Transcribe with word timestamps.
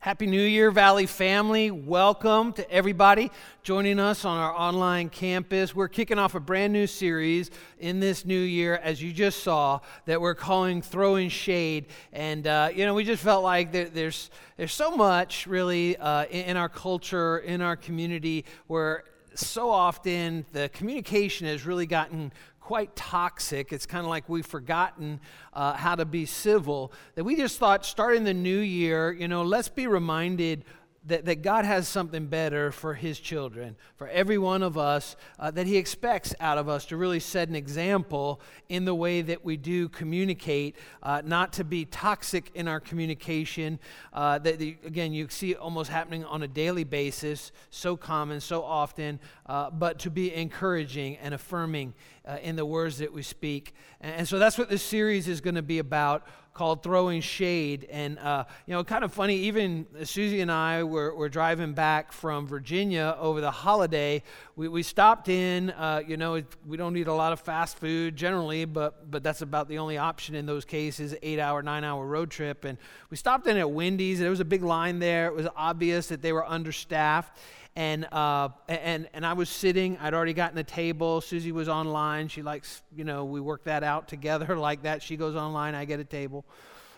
Happy 0.00 0.28
New 0.28 0.40
Year, 0.40 0.70
Valley 0.70 1.06
family. 1.06 1.72
Welcome 1.72 2.52
to 2.52 2.70
everybody 2.70 3.32
joining 3.64 3.98
us 3.98 4.24
on 4.24 4.38
our 4.38 4.54
online 4.54 5.08
campus. 5.08 5.74
We're 5.74 5.88
kicking 5.88 6.20
off 6.20 6.36
a 6.36 6.40
brand 6.40 6.72
new 6.72 6.86
series 6.86 7.50
in 7.80 7.98
this 7.98 8.24
new 8.24 8.38
year, 8.38 8.76
as 8.76 9.02
you 9.02 9.12
just 9.12 9.42
saw, 9.42 9.80
that 10.06 10.20
we're 10.20 10.36
calling 10.36 10.82
Throwing 10.82 11.28
Shade. 11.28 11.86
And, 12.12 12.46
uh, 12.46 12.70
you 12.72 12.86
know, 12.86 12.94
we 12.94 13.02
just 13.02 13.24
felt 13.24 13.42
like 13.42 13.72
there, 13.72 13.86
there's, 13.86 14.30
there's 14.56 14.72
so 14.72 14.92
much 14.92 15.48
really 15.48 15.96
uh, 15.96 16.26
in, 16.26 16.44
in 16.44 16.56
our 16.56 16.68
culture, 16.68 17.38
in 17.38 17.60
our 17.60 17.74
community, 17.74 18.44
where 18.68 19.02
so 19.34 19.68
often 19.68 20.46
the 20.52 20.68
communication 20.68 21.48
has 21.48 21.66
really 21.66 21.86
gotten 21.86 22.32
quite 22.68 22.94
toxic. 22.94 23.72
It's 23.72 23.86
kind 23.86 24.04
of 24.04 24.10
like 24.10 24.28
we've 24.28 24.44
forgotten 24.44 25.20
uh, 25.54 25.72
how 25.72 25.94
to 25.94 26.04
be 26.04 26.26
civil. 26.26 26.92
That 27.14 27.24
we 27.24 27.34
just 27.34 27.58
thought, 27.58 27.86
starting 27.86 28.24
the 28.24 28.34
new 28.34 28.58
year, 28.58 29.10
you 29.10 29.26
know, 29.26 29.42
let's 29.42 29.70
be 29.70 29.86
reminded 29.86 30.66
that, 31.08 31.24
that 31.24 31.42
God 31.42 31.64
has 31.64 31.88
something 31.88 32.26
better 32.26 32.70
for 32.70 32.94
His 32.94 33.18
children, 33.18 33.76
for 33.96 34.08
every 34.08 34.38
one 34.38 34.62
of 34.62 34.78
us, 34.78 35.16
uh, 35.38 35.50
that 35.50 35.66
He 35.66 35.76
expects 35.76 36.34
out 36.40 36.58
of 36.58 36.68
us 36.68 36.86
to 36.86 36.96
really 36.96 37.20
set 37.20 37.48
an 37.48 37.56
example 37.56 38.40
in 38.68 38.84
the 38.84 38.94
way 38.94 39.22
that 39.22 39.44
we 39.44 39.56
do 39.56 39.88
communicate, 39.88 40.76
uh, 41.02 41.22
not 41.24 41.52
to 41.54 41.64
be 41.64 41.84
toxic 41.84 42.50
in 42.54 42.68
our 42.68 42.80
communication. 42.80 43.78
Uh, 44.12 44.38
that, 44.38 44.58
the, 44.58 44.76
again, 44.84 45.12
you 45.12 45.26
see 45.30 45.52
it 45.52 45.58
almost 45.58 45.90
happening 45.90 46.24
on 46.24 46.42
a 46.42 46.48
daily 46.48 46.84
basis, 46.84 47.52
so 47.70 47.96
common, 47.96 48.40
so 48.40 48.62
often, 48.62 49.18
uh, 49.46 49.70
but 49.70 49.98
to 49.98 50.10
be 50.10 50.34
encouraging 50.34 51.16
and 51.18 51.34
affirming 51.34 51.94
uh, 52.26 52.36
in 52.42 52.56
the 52.56 52.66
words 52.66 52.98
that 52.98 53.12
we 53.12 53.22
speak. 53.22 53.74
And, 54.00 54.14
and 54.16 54.28
so 54.28 54.38
that's 54.38 54.58
what 54.58 54.68
this 54.68 54.82
series 54.82 55.26
is 55.26 55.40
going 55.40 55.54
to 55.56 55.62
be 55.62 55.78
about 55.78 56.26
called 56.58 56.82
Throwing 56.82 57.20
Shade. 57.20 57.86
And, 57.88 58.18
uh, 58.18 58.42
you 58.66 58.74
know, 58.74 58.82
kind 58.82 59.04
of 59.04 59.12
funny, 59.12 59.36
even 59.36 59.86
Susie 60.02 60.40
and 60.40 60.50
I 60.50 60.82
were, 60.82 61.14
were 61.14 61.28
driving 61.28 61.72
back 61.72 62.10
from 62.10 62.48
Virginia 62.48 63.16
over 63.20 63.40
the 63.40 63.52
holiday. 63.52 64.24
We, 64.56 64.66
we 64.66 64.82
stopped 64.82 65.28
in, 65.28 65.70
uh, 65.70 66.02
you 66.04 66.16
know, 66.16 66.42
we 66.66 66.76
don't 66.76 66.96
eat 66.96 67.06
a 67.06 67.12
lot 67.12 67.32
of 67.32 67.38
fast 67.38 67.78
food 67.78 68.16
generally, 68.16 68.64
but, 68.64 69.08
but 69.08 69.22
that's 69.22 69.40
about 69.40 69.68
the 69.68 69.78
only 69.78 69.98
option 69.98 70.34
in 70.34 70.46
those 70.46 70.64
cases, 70.64 71.14
eight 71.22 71.38
hour, 71.38 71.62
nine 71.62 71.84
hour 71.84 72.04
road 72.04 72.28
trip. 72.28 72.64
And 72.64 72.76
we 73.08 73.16
stopped 73.16 73.46
in 73.46 73.56
at 73.56 73.70
Wendy's. 73.70 74.18
There 74.18 74.28
was 74.28 74.40
a 74.40 74.44
big 74.44 74.64
line 74.64 74.98
there. 74.98 75.28
It 75.28 75.36
was 75.36 75.46
obvious 75.54 76.08
that 76.08 76.22
they 76.22 76.32
were 76.32 76.44
understaffed 76.44 77.38
and 77.76 78.04
uh, 78.12 78.48
and 78.68 79.08
and 79.14 79.24
I 79.24 79.34
was 79.34 79.48
sitting. 79.48 79.98
I'd 79.98 80.14
already 80.14 80.32
gotten 80.32 80.58
a 80.58 80.64
table. 80.64 81.20
Susie 81.20 81.52
was 81.52 81.68
online. 81.68 82.28
She 82.28 82.42
likes, 82.42 82.82
you 82.94 83.04
know, 83.04 83.24
we 83.24 83.40
work 83.40 83.64
that 83.64 83.84
out 83.84 84.08
together 84.08 84.56
like 84.58 84.82
that. 84.82 85.02
She 85.02 85.16
goes 85.16 85.36
online. 85.36 85.74
I 85.74 85.84
get 85.84 86.00
a 86.00 86.04
table. 86.04 86.44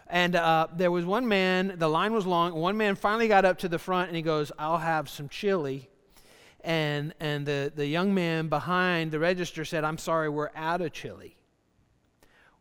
And 0.07 0.35
uh, 0.35 0.67
there 0.75 0.91
was 0.91 1.05
one 1.05 1.29
man. 1.29 1.75
The 1.77 1.89
line 1.89 2.13
was 2.13 2.27
long. 2.27 2.55
One 2.55 2.77
man 2.77 2.97
finally 2.97 3.29
got 3.29 3.45
up 3.45 3.59
to 3.59 3.69
the 3.69 3.79
front 3.79 4.09
and 4.09 4.17
he 4.17 4.23
goes, 4.23 4.51
"I'll 4.59 4.79
have 4.79 5.09
some 5.09 5.29
chili." 5.29 5.89
And 6.63 7.15
and 7.21 7.47
the 7.47 7.73
the 7.75 7.87
young 7.87 8.15
man 8.15 8.49
behind 8.49 9.13
the 9.13 9.19
register 9.19 9.65
said, 9.65 9.85
"I'm 9.85 9.99
sorry, 9.99 10.29
we're 10.29 10.51
out 10.55 10.81
of 10.81 10.93
chili." 10.93 11.37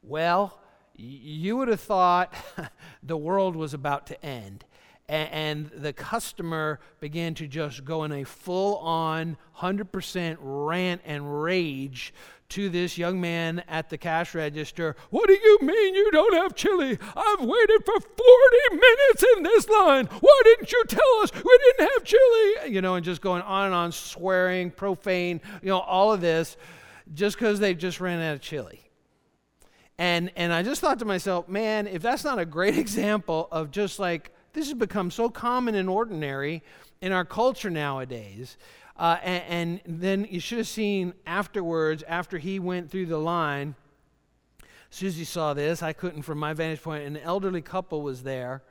Well, 0.04 0.60
you 0.96 1.58
would 1.58 1.70
have 1.70 1.82
thought 1.82 2.34
the 3.04 3.18
world 3.18 3.56
was 3.56 3.74
about 3.74 4.08
to 4.08 4.26
end 4.26 4.66
and, 5.10 5.70
the 5.76 5.94
customer 5.94 6.80
began 7.00 7.34
to 7.36 7.48
just 7.48 7.84
go 7.84 8.04
in 8.04 8.12
a 8.12 8.24
full 8.24 8.78
on 8.78 9.38
100% 9.58 10.38
rant 10.40 11.02
and 11.06 11.42
rage 11.42 12.14
to 12.50 12.70
this 12.70 12.98
young 12.98 13.22
man 13.22 13.64
at 13.68 13.90
the 13.90 13.98
cash 13.98 14.34
register. 14.34 14.96
What 15.10 15.28
do 15.28 15.34
you 15.34 15.60
mean 15.62 15.96
you 15.96 16.12
don't 16.12 16.34
have 16.36 16.56
chili? 16.56 16.98
I've 17.16 17.42
waited 17.42 17.86
for 17.86 18.00
40 18.00 18.10
minutes 18.72 19.26
in 19.36 19.44
this 19.44 19.70
line. 19.70 20.06
Why 20.06 20.42
didn't 20.46 20.72
you 20.72 20.84
tell 20.88 21.22
us 21.22 21.32
we 21.34 21.60
didn't 21.78 21.92
have 21.92 22.04
chili? 22.04 22.74
You 22.74 22.82
know, 22.82 22.96
and 22.96 23.06
just 23.06 23.22
going 23.22 23.44
on 23.44 23.66
and 23.68 23.76
on, 23.76 23.92
swearing, 23.92 24.72
profane, 24.72 25.42
you 25.62 25.70
know, 25.70 25.80
all 25.80 26.12
of 26.12 26.22
this 26.22 26.58
just 27.14 27.38
because 27.38 27.59
they 27.59 27.74
just 27.74 28.00
ran 28.00 28.19
out 28.22 28.36
of 28.36 28.42
chili. 28.42 28.81
And, 30.00 30.31
and 30.36 30.53
I 30.53 30.64
just 30.64 30.81
thought 30.81 31.00
to 31.00 31.06
myself, 31.06 31.50
man, 31.50 31.86
if 31.86 32.02
that's 32.02 32.24
not 32.24 32.40
a 32.40 32.46
great 32.46 32.78
example 32.86 33.48
of 33.52 33.69
just 33.69 34.00
like 34.00 34.31
this 34.54 34.68
has 34.68 34.74
become 34.74 35.12
so 35.12 35.30
common 35.30 35.76
and 35.76 35.90
ordinary 35.90 36.64
in 37.02 37.12
our 37.12 37.26
culture 37.26 37.70
nowadays. 37.70 38.58
Uh, 38.98 39.18
and, 39.24 39.82
and, 39.86 40.00
then 40.02 40.28
you 40.30 40.42
should 40.42 40.58
have 40.58 40.68
seen 40.68 41.14
afterwards, 41.26 42.04
after 42.08 42.38
he 42.38 42.60
went 42.60 42.92
through 42.92 43.06
the 43.06 43.18
line, 43.18 43.74
Susie 44.90 45.24
saw 45.24 45.54
this. 45.54 45.82
I 45.82 45.94
couldn't 45.94 46.24
from 46.24 46.38
my 46.38 46.54
vantage 46.54 46.82
point. 46.82 47.06
An 47.06 47.16
elderly 47.16 47.62
couple 47.62 48.02
was 48.02 48.24
there. 48.24 48.62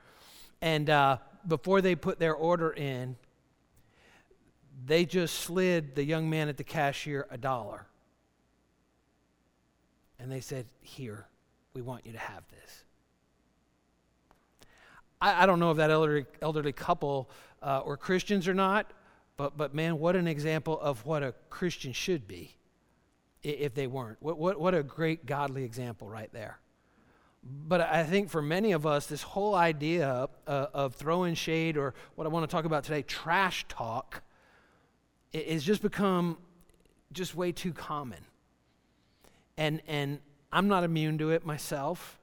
And 0.61 0.91
uh, 0.91 1.19
before 1.47 1.81
they 1.81 1.95
put 1.95 2.19
their 2.19 2.35
order 2.35 2.71
in, 2.71 3.17
they 4.85 5.05
just 5.05 5.37
slid 5.37 5.95
the 5.95 6.05
young 6.05 6.29
man 6.29 6.49
at 6.49 6.57
the 6.57 6.65
cashier 6.65 7.27
a 7.31 7.39
dollar. 7.39 7.87
And 10.19 10.31
they 10.31 10.41
said, 10.41 10.67
Here, 10.81 11.27
we 11.75 11.83
want 11.83 12.05
you 12.05 12.13
to 12.13 12.19
have 12.19 12.43
this. 12.51 12.85
I, 15.21 15.43
I 15.43 15.47
don't 15.47 15.61
know 15.61 15.71
if 15.71 15.77
that 15.77 15.91
elderly, 15.91 16.27
elderly 16.43 16.73
couple 16.73 17.31
uh, 17.63 17.83
were 17.85 17.97
Christians 17.97 18.49
or 18.49 18.55
not, 18.55 18.93
but, 19.37 19.57
but 19.57 19.75
man, 19.75 19.99
what 19.99 20.17
an 20.17 20.27
example 20.27 20.79
of 20.81 21.05
what 21.07 21.23
a 21.23 21.35
Christian 21.51 21.93
should 21.93 22.27
be 22.27 22.57
if 23.43 23.75
they 23.75 23.87
weren't. 23.87 24.19
What, 24.21 24.39
what, 24.39 24.61
what 24.61 24.75
a 24.75 24.83
great 24.83 25.27
godly 25.27 25.65
example 25.65 26.09
right 26.09 26.33
there. 26.33 26.59
But 27.43 27.81
I 27.81 28.03
think 28.03 28.31
for 28.31 28.43
many 28.43 28.73
of 28.73 28.85
us, 28.85 29.07
this 29.07 29.23
whole 29.23 29.55
idea 29.55 30.29
uh, 30.47 30.67
of 30.75 30.97
throwing 30.97 31.35
shade, 31.35 31.77
or 31.77 31.95
what 32.17 32.27
I 32.27 32.31
want 32.31 32.49
to 32.49 32.53
talk 32.55 32.65
about 32.65 32.85
today, 32.85 33.03
trash 33.03 33.65
talk, 33.69 34.23
is 35.33 35.63
just 35.63 35.83
become 35.83 36.37
just 37.13 37.35
way 37.35 37.53
too 37.53 37.73
common. 37.73 38.19
And, 39.57 39.81
and 39.87 40.19
I'm 40.53 40.69
not 40.69 40.85
immune 40.85 41.19
to 41.19 41.31
it 41.31 41.47
myself. 41.47 42.18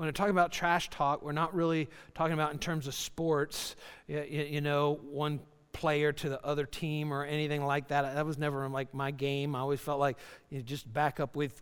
When 0.00 0.10
we're 0.18 0.30
about 0.30 0.50
trash 0.50 0.88
talk, 0.88 1.22
we're 1.22 1.32
not 1.32 1.54
really 1.54 1.86
talking 2.14 2.32
about 2.32 2.54
in 2.54 2.58
terms 2.58 2.86
of 2.86 2.94
sports, 2.94 3.76
you, 4.08 4.22
you 4.22 4.62
know, 4.62 4.98
one 5.02 5.40
player 5.74 6.10
to 6.10 6.30
the 6.30 6.42
other 6.42 6.64
team 6.64 7.12
or 7.12 7.22
anything 7.22 7.62
like 7.62 7.88
that. 7.88 8.14
That 8.14 8.24
was 8.24 8.38
never 8.38 8.66
like 8.70 8.94
my 8.94 9.10
game. 9.10 9.54
I 9.54 9.58
always 9.58 9.78
felt 9.78 10.00
like 10.00 10.16
you 10.48 10.56
know, 10.56 10.64
just 10.64 10.90
back 10.90 11.20
up 11.20 11.36
with 11.36 11.60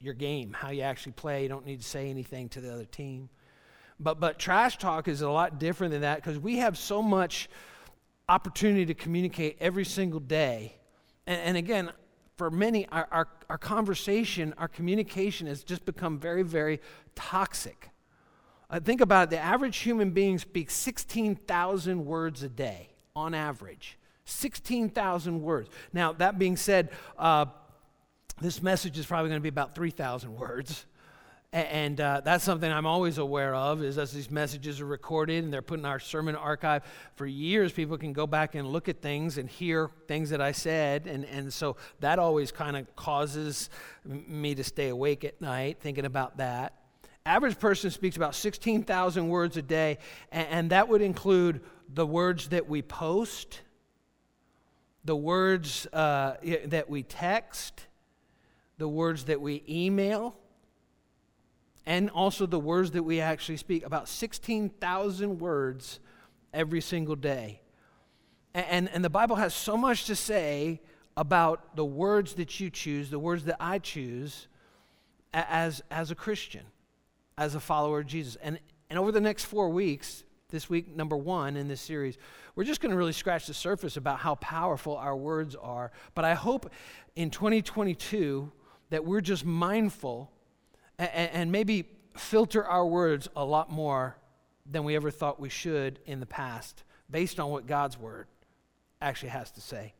your 0.00 0.14
game, 0.14 0.52
how 0.54 0.70
you 0.70 0.82
actually 0.82 1.12
play. 1.12 1.44
You 1.44 1.48
don't 1.48 1.64
need 1.64 1.80
to 1.80 1.86
say 1.86 2.10
anything 2.10 2.48
to 2.48 2.60
the 2.60 2.74
other 2.74 2.84
team. 2.84 3.28
But, 4.00 4.18
but 4.18 4.40
trash 4.40 4.76
talk 4.78 5.06
is 5.06 5.20
a 5.20 5.30
lot 5.30 5.60
different 5.60 5.92
than 5.92 6.00
that 6.00 6.16
because 6.16 6.36
we 6.36 6.56
have 6.56 6.76
so 6.76 7.00
much 7.00 7.48
opportunity 8.28 8.86
to 8.86 8.94
communicate 8.94 9.56
every 9.60 9.84
single 9.84 10.18
day. 10.18 10.74
And, 11.28 11.40
and 11.42 11.56
again, 11.56 11.92
for 12.38 12.50
many, 12.52 12.86
our, 12.86 13.08
our, 13.10 13.28
our 13.50 13.58
conversation, 13.58 14.54
our 14.58 14.68
communication 14.68 15.48
has 15.48 15.64
just 15.64 15.84
become 15.84 16.18
very, 16.18 16.44
very 16.44 16.80
toxic. 17.16 17.90
Uh, 18.70 18.78
think 18.78 19.00
about 19.00 19.24
it 19.24 19.30
the 19.30 19.38
average 19.38 19.78
human 19.78 20.10
being 20.10 20.38
speaks 20.38 20.72
16,000 20.74 22.06
words 22.06 22.44
a 22.44 22.48
day 22.48 22.90
on 23.16 23.34
average. 23.34 23.98
16,000 24.24 25.42
words. 25.42 25.68
Now, 25.92 26.12
that 26.12 26.38
being 26.38 26.56
said, 26.56 26.90
uh, 27.18 27.46
this 28.40 28.62
message 28.62 28.98
is 28.98 29.06
probably 29.06 29.30
going 29.30 29.40
to 29.40 29.42
be 29.42 29.48
about 29.48 29.74
3,000 29.74 30.36
words. 30.36 30.86
And 31.50 31.98
uh, 31.98 32.20
that's 32.22 32.44
something 32.44 32.70
I'm 32.70 32.84
always 32.84 33.16
aware 33.16 33.54
of 33.54 33.82
is 33.82 33.96
as 33.96 34.12
these 34.12 34.30
messages 34.30 34.82
are 34.82 34.86
recorded 34.86 35.44
and 35.44 35.52
they're 35.52 35.62
put 35.62 35.78
in 35.78 35.86
our 35.86 35.98
sermon 35.98 36.36
archive 36.36 36.82
for 37.16 37.24
years, 37.24 37.72
people 37.72 37.96
can 37.96 38.12
go 38.12 38.26
back 38.26 38.54
and 38.54 38.68
look 38.68 38.86
at 38.90 39.00
things 39.00 39.38
and 39.38 39.48
hear 39.48 39.90
things 40.08 40.28
that 40.28 40.42
I 40.42 40.52
said. 40.52 41.06
And, 41.06 41.24
and 41.24 41.50
so 41.50 41.76
that 42.00 42.18
always 42.18 42.52
kind 42.52 42.76
of 42.76 42.94
causes 42.96 43.70
me 44.04 44.54
to 44.56 44.64
stay 44.64 44.88
awake 44.88 45.24
at 45.24 45.40
night 45.40 45.78
thinking 45.80 46.04
about 46.04 46.36
that. 46.36 46.74
Average 47.24 47.58
person 47.58 47.90
speaks 47.90 48.16
about 48.16 48.34
16,000 48.34 49.28
words 49.28 49.56
a 49.56 49.62
day, 49.62 49.98
and, 50.30 50.48
and 50.48 50.70
that 50.70 50.88
would 50.88 51.00
include 51.00 51.62
the 51.88 52.06
words 52.06 52.48
that 52.48 52.68
we 52.68 52.82
post, 52.82 53.62
the 55.02 55.16
words 55.16 55.86
uh, 55.94 56.36
that 56.66 56.90
we 56.90 57.02
text, 57.02 57.86
the 58.76 58.88
words 58.88 59.24
that 59.24 59.40
we 59.40 59.62
email 59.66 60.36
and 61.88 62.10
also 62.10 62.44
the 62.44 62.58
words 62.58 62.90
that 62.90 63.02
we 63.02 63.18
actually 63.18 63.56
speak 63.56 63.84
about 63.84 64.10
16,000 64.10 65.38
words 65.38 66.00
every 66.52 66.82
single 66.82 67.16
day. 67.16 67.62
And, 68.52 68.90
and 68.90 69.02
the 69.02 69.08
Bible 69.08 69.36
has 69.36 69.54
so 69.54 69.74
much 69.74 70.04
to 70.04 70.14
say 70.14 70.82
about 71.16 71.76
the 71.76 71.86
words 71.86 72.34
that 72.34 72.60
you 72.60 72.68
choose, 72.68 73.08
the 73.08 73.18
words 73.18 73.44
that 73.44 73.56
I 73.58 73.78
choose 73.78 74.48
as, 75.32 75.82
as 75.90 76.10
a 76.10 76.14
Christian, 76.14 76.64
as 77.38 77.54
a 77.54 77.60
follower 77.60 78.00
of 78.00 78.06
Jesus. 78.06 78.36
And, 78.42 78.60
and 78.90 78.98
over 78.98 79.10
the 79.10 79.20
next 79.20 79.44
four 79.44 79.70
weeks, 79.70 80.24
this 80.50 80.68
week, 80.68 80.94
number 80.94 81.16
one 81.16 81.56
in 81.56 81.68
this 81.68 81.80
series, 81.80 82.18
we're 82.54 82.64
just 82.64 82.82
going 82.82 82.90
to 82.90 82.98
really 82.98 83.12
scratch 83.12 83.46
the 83.46 83.54
surface 83.54 83.96
about 83.96 84.18
how 84.18 84.34
powerful 84.34 84.94
our 84.98 85.16
words 85.16 85.56
are. 85.56 85.90
But 86.14 86.26
I 86.26 86.34
hope 86.34 86.70
in 87.16 87.30
2022 87.30 88.52
that 88.90 89.06
we're 89.06 89.22
just 89.22 89.46
mindful 89.46 90.32
and, 90.98 91.30
and 91.32 91.52
maybe 91.52 91.86
filter 92.16 92.64
our 92.64 92.86
words 92.86 93.28
a 93.36 93.44
lot 93.44 93.70
more 93.70 94.16
than 94.70 94.84
we 94.84 94.96
ever 94.96 95.10
thought 95.10 95.40
we 95.40 95.48
should 95.48 96.00
in 96.06 96.20
the 96.20 96.26
past, 96.26 96.82
based 97.10 97.40
on 97.40 97.50
what 97.50 97.66
God's 97.66 97.98
word 97.98 98.26
actually 99.00 99.30
has 99.30 99.50
to 99.52 99.60
say. 99.60 99.94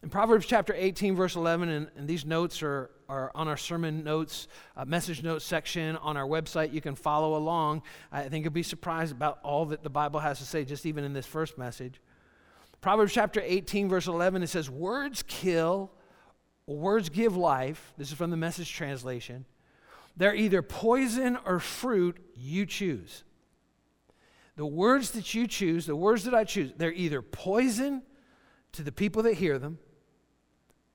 In 0.00 0.10
Proverbs 0.10 0.46
chapter 0.46 0.72
18, 0.76 1.16
verse 1.16 1.34
11, 1.34 1.68
and, 1.68 1.90
and 1.96 2.06
these 2.06 2.24
notes 2.24 2.62
are, 2.62 2.90
are 3.08 3.32
on 3.34 3.48
our 3.48 3.56
sermon 3.56 4.04
notes, 4.04 4.46
uh, 4.76 4.84
message 4.84 5.24
notes 5.24 5.44
section 5.44 5.96
on 5.96 6.16
our 6.16 6.26
website. 6.26 6.72
You 6.72 6.80
can 6.80 6.94
follow 6.94 7.36
along. 7.36 7.82
I 8.12 8.28
think 8.28 8.44
you'll 8.44 8.52
be 8.52 8.62
surprised 8.62 9.10
about 9.10 9.40
all 9.42 9.66
that 9.66 9.82
the 9.82 9.90
Bible 9.90 10.20
has 10.20 10.38
to 10.38 10.44
say, 10.44 10.64
just 10.64 10.86
even 10.86 11.02
in 11.02 11.14
this 11.14 11.26
first 11.26 11.58
message. 11.58 12.00
Proverbs 12.80 13.12
chapter 13.12 13.42
18, 13.44 13.88
verse 13.88 14.06
11, 14.06 14.44
it 14.44 14.46
says, 14.46 14.70
Words 14.70 15.24
kill, 15.24 15.90
words 16.66 17.08
give 17.08 17.36
life. 17.36 17.92
This 17.98 18.12
is 18.12 18.14
from 18.14 18.30
the 18.30 18.36
message 18.36 18.72
translation. 18.72 19.44
They're 20.18 20.34
either 20.34 20.62
poison 20.62 21.38
or 21.46 21.60
fruit, 21.60 22.18
you 22.34 22.66
choose. 22.66 23.22
The 24.56 24.66
words 24.66 25.12
that 25.12 25.32
you 25.32 25.46
choose, 25.46 25.86
the 25.86 25.94
words 25.94 26.24
that 26.24 26.34
I 26.34 26.42
choose, 26.42 26.72
they're 26.76 26.92
either 26.92 27.22
poison 27.22 28.02
to 28.72 28.82
the 28.82 28.90
people 28.90 29.22
that 29.22 29.34
hear 29.34 29.60
them 29.60 29.78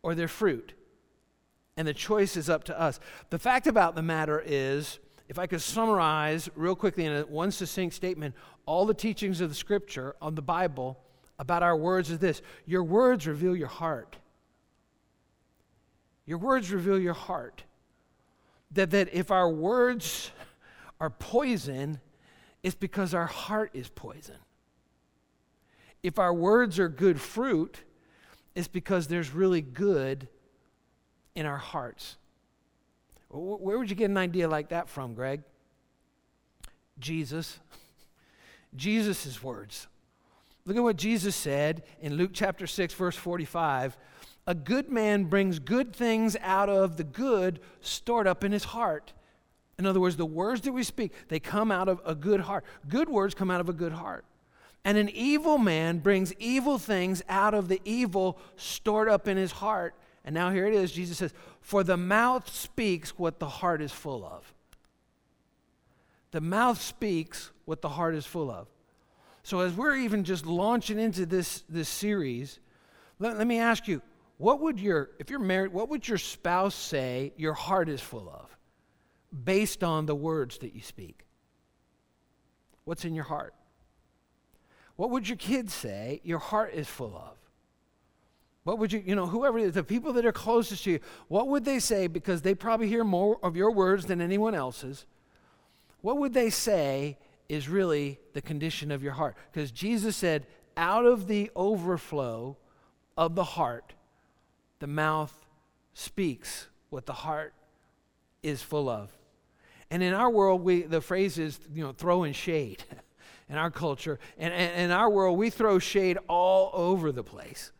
or 0.01 0.13
they're 0.13 0.27
fruit. 0.27 0.73
And 1.77 1.87
the 1.87 1.93
choice 1.93 2.35
is 2.35 2.49
up 2.49 2.65
to 2.65 2.79
us. 2.79 2.99
The 3.29 3.39
fact 3.39 3.65
about 3.65 3.95
the 3.95 4.01
matter 4.01 4.43
is, 4.45 4.99
if 5.29 5.39
I 5.39 5.47
could 5.47 5.61
summarize 5.61 6.49
real 6.55 6.75
quickly 6.75 7.05
in 7.05 7.23
one 7.23 7.51
succinct 7.51 7.95
statement, 7.95 8.35
all 8.65 8.85
the 8.85 8.93
teachings 8.93 9.39
of 9.39 9.47
the 9.47 9.55
scripture 9.55 10.17
on 10.21 10.35
the 10.35 10.41
Bible 10.41 10.99
about 11.39 11.63
our 11.63 11.77
words 11.77 12.11
is 12.11 12.19
this 12.19 12.41
your 12.65 12.83
words 12.83 13.25
reveal 13.25 13.55
your 13.55 13.69
heart. 13.69 14.17
Your 16.25 16.37
words 16.37 16.71
reveal 16.71 16.99
your 16.99 17.13
heart. 17.13 17.63
That, 18.73 18.91
that 18.91 19.13
if 19.13 19.31
our 19.31 19.49
words 19.49 20.31
are 20.99 21.09
poison, 21.09 21.99
it's 22.63 22.75
because 22.75 23.13
our 23.13 23.27
heart 23.27 23.71
is 23.73 23.89
poison. 23.89 24.37
If 26.01 26.19
our 26.19 26.33
words 26.33 26.79
are 26.79 26.89
good 26.89 27.19
fruit, 27.19 27.79
it's 28.55 28.67
because 28.67 29.07
there's 29.07 29.31
really 29.31 29.61
good 29.61 30.27
in 31.35 31.45
our 31.45 31.57
hearts. 31.57 32.17
Where 33.29 33.77
would 33.77 33.89
you 33.89 33.95
get 33.95 34.09
an 34.09 34.17
idea 34.17 34.47
like 34.47 34.69
that 34.69 34.89
from, 34.89 35.13
Greg? 35.13 35.41
Jesus. 36.99 37.59
Jesus' 38.75 39.41
words. 39.41 39.87
Look 40.65 40.77
at 40.77 40.83
what 40.83 40.97
Jesus 40.97 41.35
said 41.35 41.83
in 41.99 42.15
Luke 42.15 42.31
chapter 42.33 42.67
6, 42.67 42.93
verse 42.93 43.15
45. 43.15 43.97
A 44.45 44.53
good 44.53 44.89
man 44.89 45.25
brings 45.25 45.59
good 45.59 45.95
things 45.95 46.35
out 46.41 46.69
of 46.69 46.97
the 46.97 47.03
good 47.03 47.59
stored 47.81 48.27
up 48.27 48.43
in 48.43 48.51
his 48.51 48.65
heart. 48.65 49.13
In 49.79 49.85
other 49.85 49.99
words, 49.99 50.17
the 50.17 50.25
words 50.25 50.61
that 50.61 50.73
we 50.73 50.83
speak, 50.83 51.13
they 51.29 51.39
come 51.39 51.71
out 51.71 51.87
of 51.87 52.01
a 52.05 52.13
good 52.13 52.41
heart. 52.41 52.65
Good 52.87 53.09
words 53.09 53.33
come 53.33 53.49
out 53.49 53.61
of 53.61 53.69
a 53.69 53.73
good 53.73 53.93
heart. 53.93 54.25
And 54.85 54.97
an 54.97 55.09
evil 55.09 55.57
man 55.57 55.99
brings 55.99 56.33
evil 56.39 56.77
things 56.77 57.23
out 57.29 57.53
of 57.53 57.69
the 57.69 57.81
evil 57.85 58.37
stored 58.57 59.07
up 59.07 59.27
in 59.27 59.37
his 59.37 59.53
heart. 59.53 59.95
And 60.25 60.33
now 60.33 60.51
here 60.51 60.67
it 60.67 60.73
is 60.73 60.91
Jesus 60.91 61.17
says, 61.17 61.33
For 61.61 61.83
the 61.83 61.97
mouth 61.97 62.53
speaks 62.53 63.17
what 63.17 63.39
the 63.39 63.47
heart 63.47 63.81
is 63.81 63.91
full 63.91 64.25
of. 64.25 64.53
The 66.31 66.41
mouth 66.41 66.81
speaks 66.81 67.51
what 67.65 67.81
the 67.81 67.89
heart 67.89 68.15
is 68.15 68.25
full 68.25 68.51
of. 68.51 68.67
So 69.43 69.59
as 69.59 69.73
we're 69.73 69.95
even 69.97 70.23
just 70.23 70.45
launching 70.45 70.99
into 70.99 71.25
this, 71.25 71.63
this 71.69 71.89
series, 71.89 72.59
let, 73.19 73.37
let 73.37 73.47
me 73.47 73.59
ask 73.59 73.87
you, 73.87 74.01
what 74.43 74.59
would 74.59 74.77
your, 74.77 75.11
if 75.19 75.29
you're 75.29 75.39
married, 75.39 75.71
what 75.71 75.87
would 75.87 76.05
your 76.05 76.17
spouse 76.17 76.75
say 76.75 77.31
your 77.37 77.53
heart 77.53 77.87
is 77.87 78.01
full 78.01 78.29
of 78.29 78.57
based 79.45 79.85
on 79.85 80.05
the 80.05 80.13
words 80.13 80.57
that 80.57 80.75
you 80.75 80.81
speak? 80.81 81.23
What's 82.83 83.05
in 83.05 83.15
your 83.15 83.23
heart? 83.23 83.53
What 84.97 85.11
would 85.11 85.29
your 85.29 85.37
kids 85.37 85.73
say 85.73 86.19
your 86.25 86.39
heart 86.39 86.73
is 86.73 86.89
full 86.89 87.15
of? 87.15 87.37
What 88.65 88.79
would 88.79 88.91
you, 88.91 89.01
you 89.05 89.15
know, 89.15 89.27
whoever, 89.27 89.71
the 89.71 89.81
people 89.81 90.11
that 90.11 90.25
are 90.25 90.33
closest 90.33 90.83
to 90.83 90.91
you, 90.91 90.99
what 91.29 91.47
would 91.47 91.63
they 91.63 91.79
say 91.79 92.07
because 92.07 92.41
they 92.41 92.53
probably 92.53 92.89
hear 92.89 93.05
more 93.05 93.39
of 93.43 93.55
your 93.55 93.71
words 93.71 94.07
than 94.07 94.19
anyone 94.19 94.55
else's? 94.55 95.05
What 96.01 96.17
would 96.17 96.33
they 96.33 96.49
say 96.49 97.17
is 97.47 97.69
really 97.69 98.19
the 98.33 98.41
condition 98.41 98.91
of 98.91 99.03
your 99.03 99.13
heart? 99.13 99.37
Because 99.53 99.71
Jesus 99.71 100.17
said, 100.17 100.47
out 100.75 101.05
of 101.05 101.27
the 101.27 101.49
overflow 101.55 102.57
of 103.15 103.35
the 103.35 103.45
heart, 103.45 103.93
the 104.79 104.87
mouth 104.87 105.33
speaks 105.93 106.67
what 106.89 107.05
the 107.05 107.13
heart 107.13 107.53
is 108.41 108.61
full 108.61 108.89
of. 108.89 109.11
And 109.89 110.01
in 110.01 110.13
our 110.13 110.29
world, 110.29 110.63
we, 110.63 110.81
the 110.81 111.01
phrase 111.01 111.37
is, 111.37 111.59
you 111.73 111.83
know, 111.83 111.93
throwing 111.93 112.33
shade. 112.33 112.83
in 113.53 113.59
our 113.59 113.69
culture. 113.69 114.19
And, 114.37 114.51
and 114.51 114.81
in 114.81 114.91
our 114.91 115.09
world, 115.09 115.37
we 115.37 115.51
throw 115.51 115.77
shade 115.77 116.17
all 116.27 116.71
over 116.73 117.11
the 117.11 117.23
place. 117.23 117.71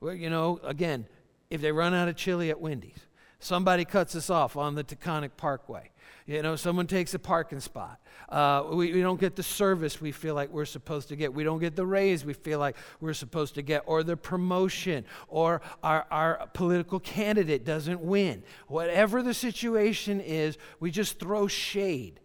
Well, 0.00 0.14
you 0.14 0.28
know, 0.28 0.58
again, 0.64 1.06
if 1.48 1.60
they 1.60 1.70
run 1.70 1.94
out 1.94 2.08
of 2.08 2.16
chili 2.16 2.50
at 2.50 2.60
Wendy's, 2.60 3.06
somebody 3.38 3.84
cuts 3.84 4.16
us 4.16 4.30
off 4.30 4.56
on 4.56 4.74
the 4.74 4.82
Taconic 4.82 5.36
Parkway. 5.36 5.91
You 6.26 6.40
know, 6.42 6.54
someone 6.54 6.86
takes 6.86 7.14
a 7.14 7.18
parking 7.18 7.60
spot. 7.60 8.00
Uh, 8.28 8.64
we, 8.70 8.92
we 8.92 9.00
don't 9.00 9.18
get 9.18 9.34
the 9.34 9.42
service 9.42 10.00
we 10.00 10.12
feel 10.12 10.34
like 10.34 10.50
we're 10.50 10.64
supposed 10.64 11.08
to 11.08 11.16
get. 11.16 11.34
We 11.34 11.42
don't 11.42 11.58
get 11.58 11.74
the 11.74 11.84
raise 11.84 12.24
we 12.24 12.32
feel 12.32 12.58
like 12.58 12.76
we're 13.00 13.12
supposed 13.12 13.56
to 13.56 13.62
get, 13.62 13.82
or 13.86 14.02
the 14.02 14.16
promotion, 14.16 15.04
or 15.28 15.62
our, 15.82 16.06
our 16.10 16.48
political 16.54 17.00
candidate 17.00 17.64
doesn't 17.64 18.00
win. 18.00 18.44
Whatever 18.68 19.22
the 19.22 19.34
situation 19.34 20.20
is, 20.20 20.58
we 20.78 20.90
just 20.90 21.18
throw 21.18 21.48
shade. 21.48 22.20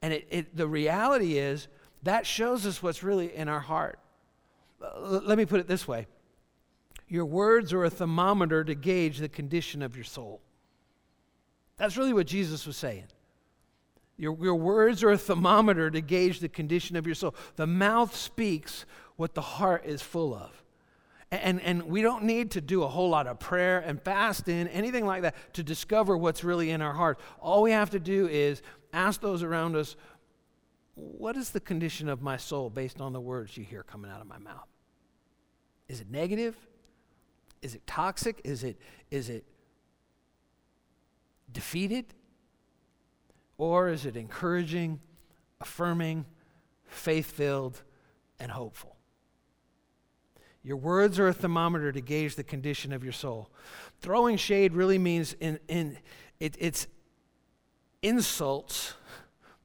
And 0.00 0.12
it, 0.12 0.26
it, 0.30 0.56
the 0.56 0.68
reality 0.68 1.38
is, 1.38 1.66
that 2.04 2.26
shows 2.26 2.66
us 2.66 2.82
what's 2.82 3.02
really 3.02 3.34
in 3.34 3.48
our 3.48 3.60
heart. 3.60 3.98
Let 4.98 5.38
me 5.38 5.46
put 5.46 5.60
it 5.60 5.66
this 5.66 5.88
way 5.88 6.06
your 7.08 7.24
words 7.26 7.72
are 7.72 7.84
a 7.84 7.90
thermometer 7.90 8.64
to 8.64 8.74
gauge 8.74 9.18
the 9.18 9.28
condition 9.28 9.82
of 9.82 9.94
your 9.94 10.04
soul. 10.04 10.40
That's 11.76 11.96
really 11.96 12.12
what 12.12 12.26
Jesus 12.26 12.66
was 12.66 12.76
saying. 12.76 13.04
Your, 14.16 14.36
your 14.40 14.54
words 14.54 15.02
are 15.02 15.10
a 15.10 15.18
thermometer 15.18 15.90
to 15.90 16.00
gauge 16.00 16.40
the 16.40 16.48
condition 16.48 16.96
of 16.96 17.06
your 17.06 17.14
soul. 17.14 17.34
The 17.56 17.66
mouth 17.66 18.14
speaks 18.14 18.86
what 19.16 19.34
the 19.34 19.42
heart 19.42 19.84
is 19.84 20.02
full 20.02 20.34
of. 20.34 20.62
And, 21.30 21.60
and 21.62 21.84
we 21.84 22.00
don't 22.02 22.24
need 22.24 22.52
to 22.52 22.60
do 22.60 22.84
a 22.84 22.88
whole 22.88 23.08
lot 23.08 23.26
of 23.26 23.40
prayer 23.40 23.80
and 23.80 24.00
fasting, 24.00 24.68
anything 24.68 25.04
like 25.04 25.22
that, 25.22 25.34
to 25.54 25.64
discover 25.64 26.16
what's 26.16 26.44
really 26.44 26.70
in 26.70 26.80
our 26.80 26.92
heart. 26.92 27.18
All 27.40 27.62
we 27.62 27.72
have 27.72 27.90
to 27.90 27.98
do 27.98 28.28
is 28.28 28.62
ask 28.92 29.20
those 29.20 29.42
around 29.42 29.74
us, 29.74 29.96
what 30.94 31.36
is 31.36 31.50
the 31.50 31.58
condition 31.58 32.08
of 32.08 32.22
my 32.22 32.36
soul 32.36 32.70
based 32.70 33.00
on 33.00 33.12
the 33.12 33.20
words 33.20 33.56
you 33.56 33.64
hear 33.64 33.82
coming 33.82 34.12
out 34.12 34.20
of 34.20 34.28
my 34.28 34.38
mouth? 34.38 34.68
Is 35.88 36.00
it 36.00 36.08
negative? 36.08 36.56
Is 37.62 37.74
it 37.74 37.84
toxic? 37.84 38.40
Is 38.44 38.62
it, 38.62 38.78
is 39.10 39.28
it 39.28 39.44
defeated? 41.50 42.14
Or 43.56 43.88
is 43.88 44.06
it 44.06 44.16
encouraging, 44.16 45.00
affirming, 45.60 46.26
faith 46.86 47.30
filled, 47.30 47.82
and 48.40 48.50
hopeful? 48.50 48.96
Your 50.62 50.76
words 50.76 51.18
are 51.18 51.28
a 51.28 51.32
thermometer 51.34 51.92
to 51.92 52.00
gauge 52.00 52.36
the 52.36 52.44
condition 52.44 52.92
of 52.92 53.04
your 53.04 53.12
soul. 53.12 53.50
Throwing 54.00 54.38
shade 54.38 54.72
really 54.72 54.98
means 54.98 55.34
in, 55.34 55.60
in, 55.68 55.98
it, 56.40 56.56
it's 56.58 56.86
insults 58.02 58.94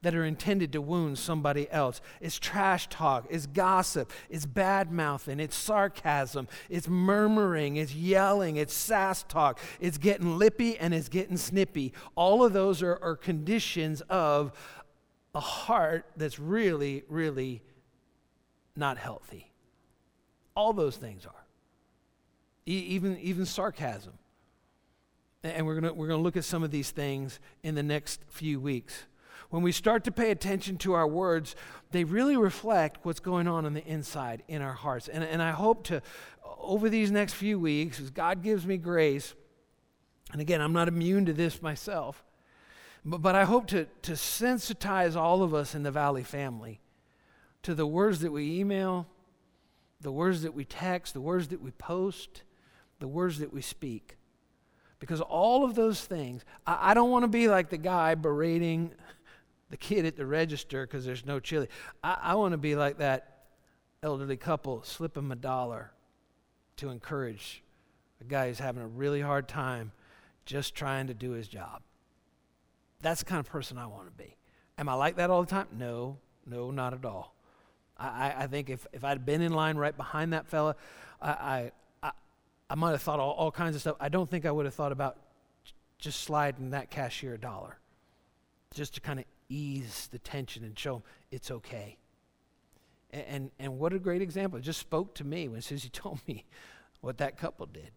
that 0.02 0.14
are 0.14 0.24
intended 0.24 0.72
to 0.72 0.80
wound 0.80 1.18
somebody 1.18 1.70
else. 1.70 2.00
It's 2.20 2.38
trash 2.38 2.88
talk, 2.88 3.26
it's 3.28 3.46
gossip, 3.46 4.10
it's 4.30 4.46
bad 4.46 4.90
mouthing, 4.90 5.40
it's 5.40 5.56
sarcasm, 5.56 6.48
it's 6.70 6.88
murmuring, 6.88 7.76
it's 7.76 7.94
yelling, 7.94 8.56
it's 8.56 8.72
sass 8.72 9.22
talk, 9.24 9.58
it's 9.78 9.98
getting 9.98 10.38
lippy 10.38 10.78
and 10.78 10.94
it's 10.94 11.08
getting 11.08 11.36
snippy. 11.36 11.92
All 12.14 12.44
of 12.44 12.52
those 12.52 12.82
are, 12.82 12.98
are 13.02 13.16
conditions 13.16 14.00
of 14.08 14.52
a 15.34 15.40
heart 15.40 16.06
that's 16.16 16.38
really, 16.38 17.04
really 17.08 17.62
not 18.74 18.96
healthy. 18.96 19.52
All 20.56 20.72
those 20.72 20.96
things 20.96 21.26
are. 21.26 21.44
E- 22.66 22.86
even, 22.88 23.18
even 23.18 23.44
sarcasm. 23.44 24.14
And 25.42 25.66
we're 25.66 25.80
going 25.80 25.96
we're 25.96 26.08
going 26.08 26.18
to 26.18 26.22
look 26.22 26.36
at 26.36 26.44
some 26.44 26.62
of 26.62 26.70
these 26.70 26.90
things 26.90 27.40
in 27.62 27.74
the 27.74 27.82
next 27.82 28.20
few 28.28 28.60
weeks 28.60 29.06
when 29.50 29.62
we 29.62 29.72
start 29.72 30.04
to 30.04 30.12
pay 30.12 30.30
attention 30.30 30.78
to 30.78 30.94
our 30.94 31.06
words, 31.06 31.54
they 31.90 32.04
really 32.04 32.36
reflect 32.36 33.04
what's 33.04 33.20
going 33.20 33.48
on 33.48 33.66
on 33.66 33.74
the 33.74 33.84
inside 33.84 34.42
in 34.48 34.62
our 34.62 34.72
hearts. 34.72 35.08
And, 35.08 35.22
and 35.24 35.42
I 35.42 35.50
hope 35.50 35.84
to, 35.84 36.02
over 36.58 36.88
these 36.88 37.10
next 37.10 37.34
few 37.34 37.58
weeks, 37.58 38.00
as 38.00 38.10
God 38.10 38.42
gives 38.42 38.64
me 38.64 38.76
grace, 38.76 39.34
and 40.32 40.40
again, 40.40 40.60
I'm 40.60 40.72
not 40.72 40.86
immune 40.86 41.26
to 41.26 41.32
this 41.32 41.60
myself, 41.60 42.24
but, 43.04 43.22
but 43.22 43.34
I 43.34 43.44
hope 43.44 43.66
to, 43.68 43.86
to 44.02 44.12
sensitize 44.12 45.16
all 45.16 45.42
of 45.42 45.52
us 45.52 45.74
in 45.74 45.82
the 45.82 45.90
Valley 45.90 46.22
family 46.22 46.80
to 47.62 47.74
the 47.74 47.86
words 47.86 48.20
that 48.20 48.30
we 48.30 48.60
email, 48.60 49.06
the 50.00 50.12
words 50.12 50.42
that 50.42 50.54
we 50.54 50.64
text, 50.64 51.12
the 51.12 51.20
words 51.20 51.48
that 51.48 51.60
we 51.60 51.72
post, 51.72 52.44
the 53.00 53.08
words 53.08 53.38
that 53.40 53.52
we 53.52 53.60
speak. 53.60 54.16
Because 55.00 55.20
all 55.20 55.64
of 55.64 55.74
those 55.74 56.04
things, 56.04 56.44
I, 56.66 56.90
I 56.90 56.94
don't 56.94 57.10
want 57.10 57.24
to 57.24 57.28
be 57.28 57.48
like 57.48 57.70
the 57.70 57.78
guy 57.78 58.14
berating 58.14 58.92
the 59.70 59.76
kid 59.76 60.04
at 60.04 60.16
the 60.16 60.26
register 60.26 60.86
because 60.86 61.04
there's 61.04 61.24
no 61.24 61.40
chili. 61.40 61.68
I, 62.02 62.18
I 62.22 62.34
want 62.34 62.52
to 62.52 62.58
be 62.58 62.76
like 62.76 62.98
that 62.98 63.46
elderly 64.02 64.36
couple, 64.36 64.82
slip 64.82 65.16
him 65.16 65.30
a 65.32 65.36
dollar 65.36 65.92
to 66.76 66.90
encourage 66.90 67.62
a 68.20 68.24
guy 68.24 68.48
who's 68.48 68.58
having 68.58 68.82
a 68.82 68.86
really 68.86 69.20
hard 69.20 69.48
time 69.48 69.92
just 70.44 70.74
trying 70.74 71.06
to 71.06 71.14
do 71.14 71.30
his 71.30 71.48
job. 71.48 71.82
That's 73.00 73.20
the 73.20 73.26
kind 73.26 73.40
of 73.40 73.46
person 73.46 73.78
I 73.78 73.86
want 73.86 74.06
to 74.06 74.12
be. 74.12 74.36
Am 74.76 74.88
I 74.88 74.94
like 74.94 75.16
that 75.16 75.30
all 75.30 75.42
the 75.42 75.50
time? 75.50 75.66
No, 75.76 76.18
no, 76.46 76.70
not 76.70 76.92
at 76.92 77.04
all. 77.04 77.34
I, 77.96 78.34
I 78.38 78.46
think 78.46 78.70
if, 78.70 78.86
if 78.92 79.04
I'd 79.04 79.26
been 79.26 79.42
in 79.42 79.52
line 79.52 79.76
right 79.76 79.96
behind 79.96 80.32
that 80.32 80.46
fella, 80.46 80.74
I, 81.20 81.70
I, 82.02 82.10
I 82.70 82.74
might 82.74 82.92
have 82.92 83.02
thought 83.02 83.20
all, 83.20 83.32
all 83.32 83.50
kinds 83.50 83.74
of 83.74 83.82
stuff. 83.82 83.96
I 84.00 84.08
don't 84.08 84.28
think 84.28 84.46
I 84.46 84.50
would 84.50 84.64
have 84.64 84.74
thought 84.74 84.92
about 84.92 85.18
just 85.98 86.20
sliding 86.20 86.70
that 86.70 86.90
cashier 86.90 87.34
a 87.34 87.38
dollar 87.38 87.78
just 88.72 88.94
to 88.94 89.00
kind 89.00 89.18
of 89.18 89.26
ease 89.50 90.08
the 90.10 90.18
tension 90.18 90.64
and 90.64 90.78
show 90.78 90.96
him 90.96 91.02
it's 91.30 91.50
okay. 91.50 91.98
And, 93.10 93.24
and, 93.28 93.50
and 93.58 93.78
what 93.78 93.92
a 93.92 93.98
great 93.98 94.22
example. 94.22 94.58
It 94.58 94.62
just 94.62 94.80
spoke 94.80 95.14
to 95.16 95.24
me 95.24 95.48
when 95.48 95.60
Susie 95.60 95.88
told 95.92 96.20
me 96.26 96.46
what 97.02 97.18
that 97.18 97.36
couple 97.36 97.66
did. 97.66 97.90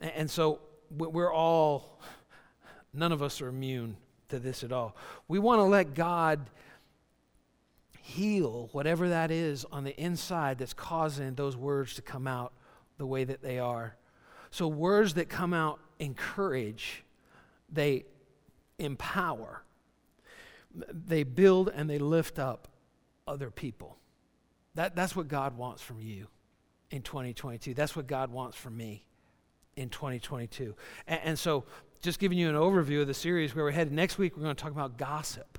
And, 0.00 0.12
and 0.12 0.30
so 0.30 0.60
we're 0.96 1.32
all, 1.32 2.00
none 2.94 3.12
of 3.12 3.22
us 3.22 3.40
are 3.40 3.48
immune 3.48 3.96
to 4.28 4.38
this 4.38 4.64
at 4.64 4.72
all. 4.72 4.96
We 5.28 5.38
want 5.38 5.58
to 5.58 5.64
let 5.64 5.94
God 5.94 6.48
heal 8.02 8.68
whatever 8.72 9.08
that 9.10 9.30
is 9.30 9.64
on 9.70 9.84
the 9.84 9.96
inside 10.00 10.58
that's 10.58 10.72
causing 10.72 11.34
those 11.34 11.56
words 11.56 11.94
to 11.94 12.02
come 12.02 12.26
out 12.26 12.52
the 12.98 13.06
way 13.06 13.24
that 13.24 13.42
they 13.42 13.58
are. 13.58 13.96
So, 14.50 14.66
words 14.66 15.14
that 15.14 15.28
come 15.28 15.54
out 15.54 15.78
encourage, 16.00 17.04
they 17.70 18.04
empower, 18.78 19.62
they 20.72 21.22
build 21.22 21.70
and 21.74 21.88
they 21.88 21.98
lift 21.98 22.38
up 22.38 22.68
other 23.26 23.50
people. 23.50 23.98
That, 24.74 24.94
that's 24.94 25.16
what 25.16 25.28
God 25.28 25.56
wants 25.56 25.82
from 25.82 26.00
you 26.00 26.28
in 26.90 27.02
2022. 27.02 27.74
That's 27.74 27.96
what 27.96 28.06
God 28.06 28.30
wants 28.30 28.56
from 28.56 28.76
me 28.76 29.04
in 29.76 29.88
2022. 29.88 30.74
And, 31.06 31.20
and 31.24 31.38
so, 31.38 31.64
just 32.02 32.18
giving 32.18 32.38
you 32.38 32.48
an 32.48 32.54
overview 32.54 33.02
of 33.02 33.08
the 33.08 33.14
series 33.14 33.54
where 33.54 33.64
we're 33.64 33.72
headed 33.72 33.92
next 33.92 34.16
week, 34.16 34.36
we're 34.36 34.42
going 34.42 34.56
to 34.56 34.62
talk 34.62 34.72
about 34.72 34.96
gossip. 34.96 35.58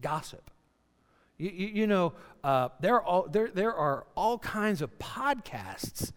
Gossip. 0.00 0.50
You, 1.36 1.50
you, 1.50 1.66
you 1.66 1.86
know, 1.86 2.14
uh, 2.42 2.70
there, 2.80 2.94
are 2.94 3.02
all, 3.02 3.28
there, 3.28 3.48
there 3.52 3.74
are 3.74 4.06
all 4.14 4.38
kinds 4.38 4.80
of 4.80 4.98
podcasts 4.98 6.12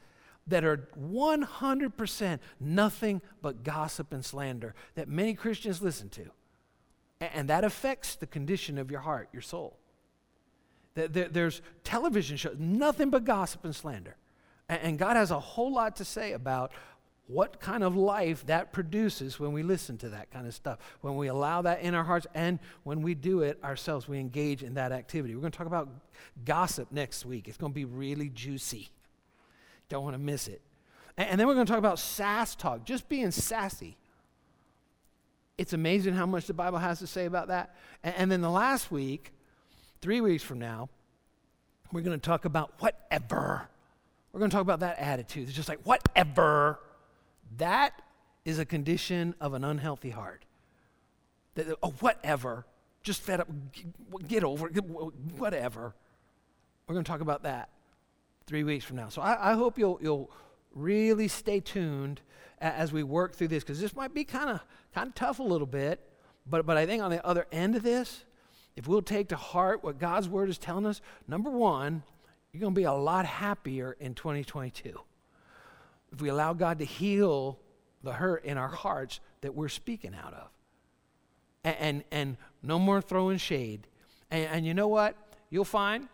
that 0.48 0.64
are 0.64 0.90
100% 1.00 2.40
nothing 2.60 3.22
but 3.42 3.64
gossip 3.64 4.14
and 4.14 4.24
slander 4.24 4.74
that 4.96 5.08
many 5.08 5.34
Christians 5.34 5.82
listen 5.82 6.10
to. 6.10 6.32
And, 7.22 7.50
that 7.50 7.64
affects 7.64 8.16
the 8.16 8.26
condition 8.26 8.80
of 8.80 8.90
your 8.90 9.02
heart, 9.02 9.30
your 9.32 9.44
soul. 9.44 9.78
There's 10.96 11.62
television 11.84 12.36
shows, 12.36 12.58
nothing 12.60 13.12
but 13.12 13.24
gossip 13.24 13.64
and 13.64 13.76
slander. 13.76 14.18
And, 14.68 14.98
God 14.98 15.16
has 15.16 15.32
a 15.32 15.40
whole 15.40 15.72
lot 15.72 15.96
to 15.98 16.06
say 16.06 16.34
about 16.34 16.72
what 17.28 17.62
kind 17.62 17.84
of 17.84 17.96
life 17.96 18.46
that 18.48 18.74
produces 18.74 19.40
when 19.40 19.54
we 19.54 19.64
listen 19.64 19.98
to 20.00 20.10
that 20.10 20.32
kind 20.32 20.48
of 20.48 20.54
stuff, 20.54 20.80
when 21.00 21.16
we 21.16 21.28
allow 21.28 21.62
that 21.62 21.82
in 21.82 21.96
our 21.96 22.04
hearts, 22.04 22.28
and 22.34 22.60
when 22.84 23.02
we 23.02 23.14
do 23.14 23.42
it 23.42 23.58
ourselves, 23.64 24.08
we 24.08 24.20
engage 24.20 24.64
in 24.64 24.74
that 24.74 24.92
activity. 24.92 25.36
We're 25.36 25.42
going 25.42 25.52
to 25.52 25.58
talk 25.58 25.68
about 25.68 25.88
gossip 26.44 26.92
next 26.92 27.26
week. 27.26 27.48
It's 27.48 27.58
going 27.58 27.72
to 27.72 27.76
be 27.76 27.86
really 27.86 28.30
juicy. 28.30 28.90
Don't 29.88 30.04
want 30.04 30.16
to 30.16 30.20
miss 30.20 30.48
it. 30.48 30.62
And 31.18 31.40
then 31.40 31.48
we're 31.48 31.54
going 31.54 31.68
to 31.68 31.72
talk 31.72 31.80
about 31.80 32.00
sass 32.00 32.56
talk, 32.56 32.84
just 32.84 33.08
being 33.08 33.32
sassy. 33.32 33.98
It's 35.62 35.74
amazing 35.74 36.16
how 36.16 36.26
much 36.26 36.48
the 36.48 36.56
Bible 36.56 36.80
has 36.80 36.98
to 37.00 37.08
say 37.08 37.26
about 37.26 37.50
that. 37.50 37.76
And, 38.04 38.16
and 38.18 38.32
then 38.32 38.42
the 38.42 38.50
last 38.50 38.90
week, 38.90 39.32
three 40.02 40.20
weeks 40.20 40.42
from 40.42 40.58
now, 40.58 40.90
we're 41.92 42.02
going 42.02 42.20
to 42.20 42.26
talk 42.26 42.46
about 42.46 42.74
whatever. 42.80 43.70
We're 44.34 44.40
going 44.40 44.50
to 44.50 44.56
talk 44.56 44.64
about 44.64 44.80
that 44.80 44.98
attitude. 44.98 45.48
It's 45.48 45.56
just 45.56 45.70
like, 45.70 45.82
whatever. 45.84 46.80
That 47.58 48.02
is 48.44 48.58
a 48.58 48.66
condition 48.66 49.36
of 49.40 49.54
an 49.54 49.64
unhealthy 49.64 50.10
heart. 50.10 50.46
That, 51.54 51.68
oh, 51.84 51.94
whatever, 52.00 52.66
just 53.04 53.22
fed 53.22 53.42
up, 53.42 53.48
get 54.28 54.44
over 54.44 54.68
it, 54.68 54.84
whatever. 55.38 55.94
We're 56.88 56.96
going 56.96 57.06
to 57.06 57.12
talk 57.12 57.22
about 57.22 57.44
that 57.44 57.70
three 58.48 58.64
weeks 58.64 58.84
from 58.84 58.96
now. 58.96 59.10
So 59.10 59.22
I, 59.22 59.52
I 59.52 59.54
hope 59.54 59.78
you'll, 59.78 60.00
you'll 60.02 60.32
really 60.74 61.28
stay 61.28 61.60
tuned 61.60 62.22
as 62.60 62.94
we 62.94 63.04
work 63.04 63.36
through 63.36 63.48
this 63.48 63.64
because 63.64 63.82
this 63.82 63.96
might 63.96 64.14
be 64.14 64.24
kind 64.24 64.50
of 64.50 64.62
kind 64.94 65.08
of 65.08 65.16
tough 65.16 65.40
a 65.40 65.44
little 65.44 65.68
bit. 65.68 66.00
But, 66.46 66.66
but 66.66 66.78
I 66.78 66.86
think 66.86 67.04
on 67.04 67.12
the 67.12 67.26
other 67.26 67.48
end 67.52 67.76
of 67.76 67.84
this, 67.84 68.26
if 68.76 68.88
we'll 68.88 69.02
take 69.02 69.30
to 69.30 69.36
heart 69.36 69.84
what 69.84 70.00
God's 70.00 70.28
word 70.28 70.50
is 70.50 70.58
telling 70.58 70.86
us, 70.86 71.02
number 71.28 71.50
one, 71.50 72.04
you're 72.52 72.62
going 72.62 72.74
to 72.74 72.80
be 72.80 72.86
a 72.86 72.94
lot 72.94 73.26
happier 73.26 73.96
in 74.00 74.14
2022 74.16 75.00
if 76.12 76.22
we 76.22 76.30
allow 76.30 76.54
God 76.54 76.80
to 76.80 76.86
heal 76.86 77.58
the 78.04 78.14
hurt 78.14 78.44
in 78.44 78.58
our 78.58 78.68
hearts 78.68 79.20
that 79.42 79.56
we're 79.56 79.70
speaking 79.70 80.14
out 80.14 80.34
of. 80.34 80.50
And, 81.64 81.78
and, 81.80 82.04
and 82.12 82.38
no 82.64 82.80
more 82.80 83.02
throwing 83.02 83.38
shade. 83.38 83.88
And, 84.30 84.46
and 84.48 84.66
you 84.66 84.74
know 84.74 84.88
what? 84.88 85.16
You'll 85.50 85.64
find, 85.64 86.10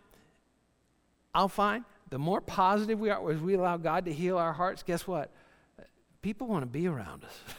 I'll 1.34 1.48
find, 1.48 1.84
the 2.10 2.18
more 2.18 2.40
positive 2.40 2.98
we 2.98 3.10
are 3.10 3.30
as 3.30 3.40
we 3.40 3.54
allow 3.54 3.76
God 3.76 4.04
to 4.06 4.12
heal 4.12 4.38
our 4.38 4.52
hearts, 4.52 4.82
guess 4.82 5.06
what? 5.06 5.30
People 6.22 6.46
want 6.46 6.62
to 6.62 6.66
be 6.66 6.86
around 6.86 7.24
us. 7.24 7.38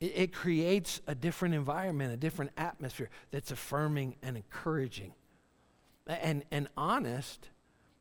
it, 0.00 0.12
it 0.14 0.32
creates 0.32 1.00
a 1.06 1.14
different 1.14 1.54
environment, 1.54 2.12
a 2.12 2.16
different 2.16 2.52
atmosphere 2.56 3.10
that's 3.30 3.50
affirming 3.50 4.16
and 4.22 4.36
encouraging 4.36 5.14
and, 6.06 6.44
and 6.50 6.68
honest 6.76 7.48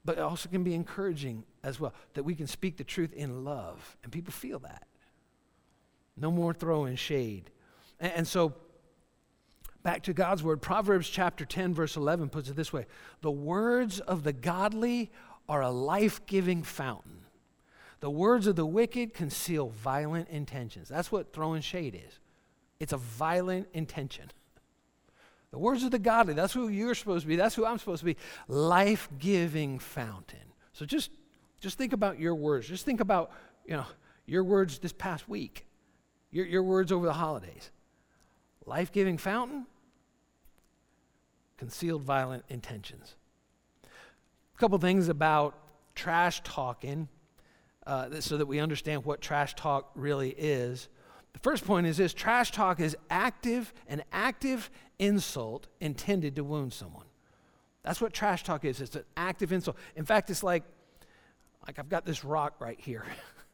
but 0.05 0.17
also 0.17 0.49
can 0.49 0.63
be 0.63 0.73
encouraging 0.73 1.43
as 1.63 1.79
well 1.79 1.93
that 2.13 2.23
we 2.23 2.33
can 2.33 2.47
speak 2.47 2.77
the 2.77 2.83
truth 2.83 3.13
in 3.13 3.43
love, 3.43 3.97
and 4.03 4.11
people 4.11 4.31
feel 4.31 4.59
that. 4.59 4.87
No 6.17 6.31
more 6.31 6.53
throwing 6.53 6.95
shade. 6.95 7.51
And, 7.99 8.13
and 8.13 8.27
so, 8.27 8.53
back 9.89 10.03
to 10.03 10.13
God's 10.13 10.43
word, 10.43 10.61
Proverbs 10.61 11.09
chapter 11.09 11.45
10, 11.45 11.73
verse 11.73 11.95
11 11.95 12.29
puts 12.29 12.47
it 12.47 12.55
this 12.55 12.71
way 12.71 12.85
The 13.21 13.31
words 13.31 13.99
of 13.99 14.21
the 14.21 14.31
godly 14.31 15.09
are 15.47 15.63
a 15.63 15.71
life 15.71 16.23
giving 16.27 16.61
fountain. 16.61 17.21
The 17.99 18.11
words 18.11 18.45
of 18.45 18.55
the 18.55 18.67
wicked 18.67 19.15
conceal 19.15 19.69
violent 19.69 20.29
intentions. 20.29 20.89
That's 20.89 21.11
what 21.11 21.33
throwing 21.33 21.63
shade 21.63 21.95
is. 21.95 22.19
It's 22.79 22.93
a 22.93 22.97
violent 22.97 23.67
intention. 23.73 24.25
The 25.49 25.57
words 25.57 25.83
of 25.83 25.89
the 25.89 25.97
godly, 25.97 26.35
that's 26.35 26.53
who 26.53 26.67
you're 26.67 26.93
supposed 26.93 27.23
to 27.23 27.27
be. 27.27 27.35
That's 27.35 27.55
who 27.55 27.65
I'm 27.65 27.79
supposed 27.79 28.01
to 28.01 28.05
be. 28.05 28.17
Life 28.47 29.09
giving 29.17 29.79
fountain. 29.79 30.53
So 30.71 30.85
just, 30.85 31.09
just 31.61 31.79
think 31.79 31.93
about 31.93 32.19
your 32.19 32.35
words. 32.35 32.67
Just 32.67 32.85
think 32.85 32.99
about, 32.99 33.31
you 33.65 33.75
know, 33.75 33.87
your 34.27 34.43
words 34.43 34.77
this 34.77 34.93
past 34.93 35.27
week, 35.27 35.65
your, 36.29 36.45
your 36.45 36.61
words 36.61 36.91
over 36.91 37.07
the 37.07 37.13
holidays. 37.13 37.71
Life 38.67 38.91
giving 38.91 39.17
fountain, 39.17 39.65
concealed 41.59 42.03
violent 42.03 42.45
intentions. 42.47 43.15
A 43.83 44.57
couple 44.57 44.77
things 44.77 45.09
about 45.09 45.55
trash 45.93 46.39
talking 46.45 47.09
uh, 47.85 48.21
so 48.21 48.37
that 48.37 48.45
we 48.45 48.59
understand 48.59 49.03
what 49.03 49.19
trash 49.19 49.55
talk 49.55 49.91
really 49.93 50.29
is. 50.37 50.87
The 51.33 51.39
first 51.39 51.65
point 51.65 51.85
is 51.85 51.97
this 51.97 52.13
trash 52.13 52.51
talk 52.51 52.79
is 52.79 52.95
active, 53.09 53.73
an 53.89 54.03
active 54.13 54.71
insult 54.99 55.67
intended 55.81 56.37
to 56.37 56.45
wound 56.45 56.71
someone. 56.71 57.05
That's 57.83 57.99
what 57.99 58.13
trash 58.13 58.43
talk 58.43 58.63
is. 58.63 58.79
It's 58.79 58.95
an 58.95 59.03
active 59.17 59.51
insult. 59.51 59.75
In 59.97 60.05
fact, 60.05 60.29
it's 60.29 60.43
like, 60.43 60.63
like 61.67 61.77
I've 61.77 61.89
got 61.89 62.05
this 62.05 62.23
rock 62.23 62.55
right 62.59 62.79
here. 62.79 63.03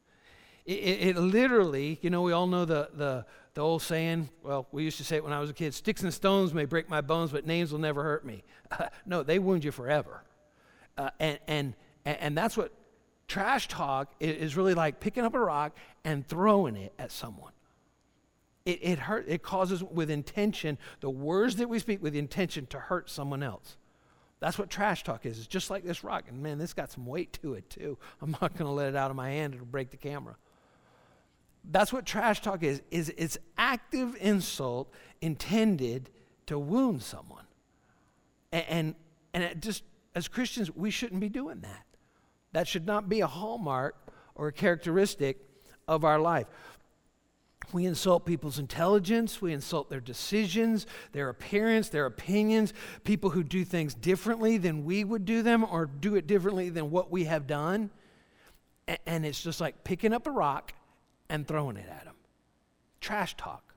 it, 0.66 0.74
it, 0.74 1.08
it, 1.10 1.18
literally, 1.18 1.98
you 2.04 2.12
know, 2.12 2.22
we 2.22 2.34
all 2.34 2.46
know 2.46 2.66
the, 2.66 2.90
the, 2.94 3.26
the 3.56 3.62
old 3.62 3.82
saying, 3.82 4.30
well, 4.44 4.68
we 4.72 4.84
used 4.84 4.98
to 4.98 5.06
say 5.06 5.16
it 5.16 5.24
when 5.24 5.34
I 5.34 5.40
was 5.40 5.50
a 5.50 5.54
kid 5.54 5.74
sticks 5.74 6.04
and 6.04 6.14
stones 6.14 6.54
may 6.54 6.66
break 6.66 6.90
my 6.90 7.02
bones, 7.02 7.32
but 7.32 7.48
names 7.48 7.72
will 7.72 7.80
never 7.80 8.04
hurt 8.04 8.26
me. 8.26 8.44
no, 9.06 9.24
they 9.24 9.40
wound 9.40 9.64
you 9.64 9.72
forever. 9.72 10.24
Uh, 10.98 11.10
and, 11.20 11.40
and, 11.48 11.74
and 12.06 12.38
that's 12.38 12.58
what 12.58 12.74
trash 13.30 13.70
talk 13.70 14.14
is 14.20 14.58
really 14.58 14.74
like 14.74 15.00
picking 15.00 15.24
up 15.24 15.34
a 15.34 15.40
rock 15.40 15.76
and 16.04 16.28
throwing 16.28 16.76
it 16.76 16.94
at 17.00 17.12
someone. 17.12 17.54
It, 18.66 18.80
it 18.82 19.00
hurt, 19.00 19.26
it 19.28 19.42
causes 19.42 19.82
with 19.82 20.10
intention, 20.10 20.78
the 21.00 21.10
words 21.10 21.56
that 21.56 21.70
we 21.70 21.80
speak 21.80 22.04
with 22.04 22.16
intention 22.16 22.66
to 22.68 22.80
hurt 22.80 23.10
someone 23.10 23.42
else. 23.42 23.78
That's 24.42 24.60
what 24.60 24.70
trash 24.70 25.04
talk 25.06 25.26
is. 25.26 25.38
It's 25.38 25.48
just 25.48 25.70
like 25.70 25.86
this 25.86 26.04
rock. 26.04 26.26
And 26.28 26.44
man, 26.44 26.58
this 26.58 26.74
got 26.74 26.92
some 26.92 27.06
weight 27.06 27.40
to 27.42 27.54
it 27.54 27.70
too. 27.70 27.98
I'm 28.22 28.32
not 28.32 28.54
going 28.58 28.68
to 28.68 28.72
let 28.72 28.90
it 28.90 28.96
out 28.98 29.12
of 29.12 29.16
my 29.16 29.30
hand. 29.30 29.54
It'll 29.54 29.66
break 29.66 29.92
the 29.92 29.98
camera. 29.98 30.36
That's 31.72 31.92
what 31.92 32.06
trash 32.06 32.42
talk 32.42 32.64
is. 32.64 32.82
Is 32.92 33.14
it's 33.18 33.38
active 33.58 34.16
insult 34.20 34.92
intended 35.22 36.10
to 36.48 36.60
wound 36.60 37.02
someone. 37.02 37.46
And, 38.52 38.66
and, 38.70 38.96
and 39.34 39.62
just 39.62 39.84
as 40.14 40.28
Christians, 40.28 40.74
we 40.76 40.92
shouldn't 40.92 41.22
be 41.22 41.30
doing 41.30 41.62
that. 41.62 41.86
That 42.54 42.68
should 42.68 42.86
not 42.86 43.10
be 43.10 43.22
a 43.22 43.28
hallmark 43.28 43.96
or 44.36 44.48
a 44.48 44.52
characteristic 44.52 45.40
of 45.88 46.04
our 46.04 46.20
life 46.20 46.48
We 47.74 47.86
insult 47.86 48.26
people's 48.26 48.60
intelligence. 48.60 49.42
We 49.42 49.52
insult 49.52 49.90
their 49.90 50.00
decisions, 50.00 50.86
their 51.12 51.30
appearance, 51.30 51.90
their 51.90 52.06
opinions, 52.06 52.74
people 53.04 53.32
who 53.32 53.44
do 53.44 53.66
things 53.66 53.94
differently 53.94 54.58
than 54.58 54.86
we 54.86 55.04
would 55.04 55.26
do 55.26 55.42
them 55.42 55.66
or 55.66 55.86
do 55.86 56.16
it 56.16 56.28
differently 56.28 56.70
than 56.70 56.92
what 56.92 57.12
we 57.12 57.26
have 57.26 57.48
done. 57.48 57.90
And 59.08 59.26
it's 59.26 59.42
just 59.42 59.60
like 59.60 59.84
picking 59.84 60.14
up 60.14 60.28
a 60.28 60.32
rock 60.32 60.74
and 61.30 61.48
throwing 61.48 61.78
it 61.78 61.88
at 61.90 62.06
them. 62.06 62.16
Trash 63.02 63.36
talk. 63.38 63.74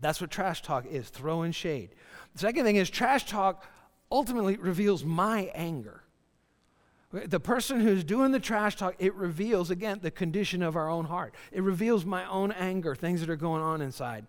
That's 0.00 0.20
what 0.20 0.30
trash 0.30 0.62
talk 0.62 0.86
is 0.86 1.08
throwing 1.08 1.52
shade. 1.52 1.90
The 2.34 2.40
second 2.40 2.64
thing 2.64 2.76
is 2.76 2.90
trash 2.90 3.26
talk 3.26 3.66
ultimately 4.10 4.56
reveals 4.56 5.04
my 5.04 5.50
anger. 5.54 6.02
The 7.12 7.40
person 7.40 7.80
who's 7.80 8.04
doing 8.04 8.32
the 8.32 8.40
trash 8.40 8.76
talk, 8.76 8.96
it 8.98 9.14
reveals, 9.14 9.70
again, 9.70 10.00
the 10.02 10.10
condition 10.10 10.62
of 10.62 10.76
our 10.76 10.90
own 10.90 11.06
heart. 11.06 11.34
It 11.52 11.62
reveals 11.62 12.04
my 12.04 12.28
own 12.28 12.52
anger, 12.52 12.94
things 12.94 13.20
that 13.20 13.30
are 13.30 13.36
going 13.36 13.62
on 13.62 13.80
inside. 13.80 14.26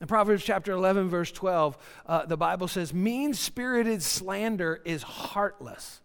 In 0.00 0.06
Proverbs 0.06 0.44
chapter 0.44 0.72
11, 0.72 1.08
verse 1.08 1.32
12, 1.32 1.78
uh, 2.06 2.26
the 2.26 2.36
Bible 2.36 2.68
says, 2.68 2.92
Mean 2.92 3.34
spirited 3.34 4.02
slander 4.02 4.82
is 4.84 5.02
heartless. 5.02 6.00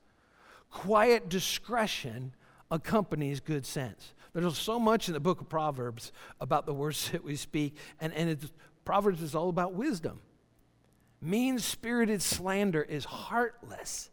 Quiet 0.70 1.30
discretion 1.30 2.34
accompanies 2.72 3.40
good 3.40 3.66
sense. 3.66 4.14
There's 4.44 4.58
so 4.58 4.80
much 4.80 5.08
in 5.08 5.16
the 5.16 5.20
book 5.20 5.42
of 5.42 5.50
Proverbs 5.50 6.12
about 6.40 6.68
the 6.68 6.74
words 6.74 7.10
that 7.12 7.24
we 7.24 7.36
speak, 7.36 7.76
and, 8.00 8.14
and 8.14 8.38
Proverbs 8.86 9.22
is 9.24 9.34
all 9.34 9.50
about 9.50 9.74
wisdom. 9.74 10.20
Mean 11.20 11.58
spirited 11.58 12.22
slander 12.22 12.84
is 12.84 13.06
heartless. 13.06 14.12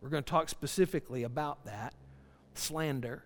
We're 0.00 0.08
going 0.08 0.24
to 0.24 0.28
talk 0.28 0.48
specifically 0.48 1.22
about 1.22 1.64
that 1.64 1.94
slander 2.54 3.22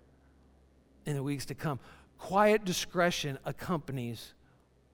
in 1.06 1.14
the 1.14 1.22
weeks 1.22 1.46
to 1.46 1.54
come. 1.54 1.80
Quiet 2.18 2.66
discretion 2.66 3.38
accompanies 3.46 4.34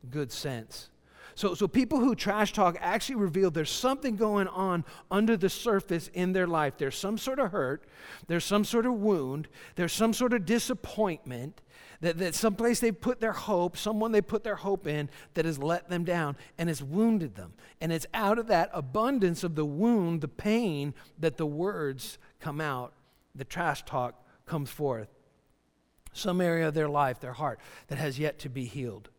good 0.08 0.30
sense. 0.30 0.90
So, 1.36 1.52
so 1.54 1.68
people 1.68 2.00
who 2.00 2.14
trash 2.14 2.54
talk 2.54 2.78
actually 2.80 3.16
reveal 3.16 3.50
there's 3.50 3.70
something 3.70 4.16
going 4.16 4.48
on 4.48 4.86
under 5.10 5.36
the 5.36 5.50
surface 5.50 6.08
in 6.14 6.32
their 6.32 6.46
life. 6.46 6.78
There's 6.78 6.96
some 6.96 7.18
sort 7.18 7.38
of 7.38 7.52
hurt, 7.52 7.84
there's 8.26 8.44
some 8.44 8.64
sort 8.64 8.86
of 8.86 8.94
wound, 8.94 9.46
there's 9.74 9.92
some 9.92 10.14
sort 10.14 10.32
of 10.32 10.46
disappointment, 10.46 11.60
that, 12.00 12.16
that 12.18 12.34
someplace 12.34 12.80
they 12.80 12.90
put 12.90 13.20
their 13.20 13.32
hope, 13.32 13.76
someone 13.76 14.12
they 14.12 14.22
put 14.22 14.44
their 14.44 14.56
hope 14.56 14.86
in 14.86 15.10
that 15.34 15.44
has 15.44 15.58
let 15.58 15.90
them 15.90 16.04
down 16.04 16.36
and 16.56 16.70
has 16.70 16.82
wounded 16.82 17.34
them. 17.34 17.52
And 17.82 17.92
it's 17.92 18.06
out 18.14 18.38
of 18.38 18.46
that 18.46 18.70
abundance 18.72 19.44
of 19.44 19.56
the 19.56 19.66
wound, 19.66 20.22
the 20.22 20.28
pain, 20.28 20.94
that 21.18 21.36
the 21.36 21.46
words 21.46 22.16
come 22.40 22.62
out, 22.62 22.94
the 23.34 23.44
trash 23.44 23.84
talk 23.84 24.26
comes 24.46 24.70
forth. 24.70 25.08
Some 26.14 26.40
area 26.40 26.68
of 26.68 26.72
their 26.72 26.88
life, 26.88 27.20
their 27.20 27.34
heart, 27.34 27.60
that 27.88 27.98
has 27.98 28.18
yet 28.18 28.38
to 28.38 28.48
be 28.48 28.64
healed. 28.64 29.10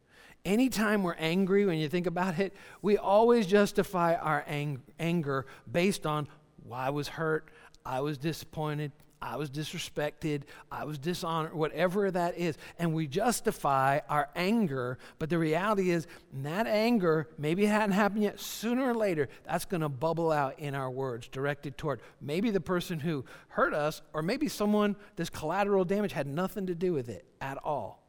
Anytime 0.48 1.04
we're 1.04 1.14
angry, 1.16 1.66
when 1.66 1.78
you 1.78 1.90
think 1.90 2.08
about 2.08 2.40
it, 2.40 2.54
we 2.82 2.98
always 2.98 3.46
justify 3.46 4.16
our 4.16 4.46
ang- 4.48 4.82
anger 4.98 5.46
based 5.70 6.06
on, 6.06 6.26
well, 6.64 6.80
I 6.80 6.90
was 6.90 7.10
hurt, 7.10 7.50
I 7.86 8.00
was 8.00 8.18
disappointed, 8.18 8.94
I 9.22 9.36
was 9.36 9.50
disrespected, 9.50 10.44
I 10.72 10.86
was 10.86 11.00
dishonored, 11.00 11.54
whatever 11.54 12.10
that 12.10 12.38
is. 12.38 12.58
And 12.80 12.94
we 12.94 13.08
justify 13.08 14.00
our 14.08 14.30
anger, 14.38 15.00
but 15.20 15.30
the 15.30 15.38
reality 15.38 15.90
is 15.90 16.08
that 16.36 16.66
anger, 16.66 17.28
maybe 17.38 17.66
it 17.66 17.70
hadn't 17.70 17.92
happened 17.92 18.24
yet, 18.24 18.40
sooner 18.40 18.90
or 18.90 18.94
later, 18.94 19.28
that's 19.46 19.66
going 19.66 19.82
to 19.82 19.90
bubble 19.90 20.32
out 20.32 20.60
in 20.60 20.76
our 20.76 20.90
words 20.90 21.28
directed 21.28 21.78
toward 21.78 22.00
maybe 22.22 22.52
the 22.52 22.62
person 22.62 23.02
who 23.02 23.26
hurt 23.50 23.74
us, 23.74 24.02
or 24.14 24.22
maybe 24.22 24.48
someone, 24.48 24.96
this 25.18 25.30
collateral 25.30 25.84
damage 25.84 26.14
had 26.14 26.26
nothing 26.26 26.68
to 26.68 26.74
do 26.74 26.94
with 26.94 27.10
it 27.10 27.26
at 27.42 27.58
all. 27.66 28.07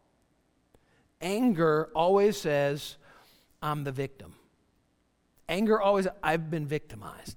Anger 1.21 1.91
always 1.95 2.37
says, 2.37 2.97
I'm 3.63 3.85
the 3.85 3.93
victim. 3.93 4.35
Anger 5.49 5.81
always, 5.81 6.07
I've 6.23 6.51
been 6.51 6.67
victimized. 6.67 7.37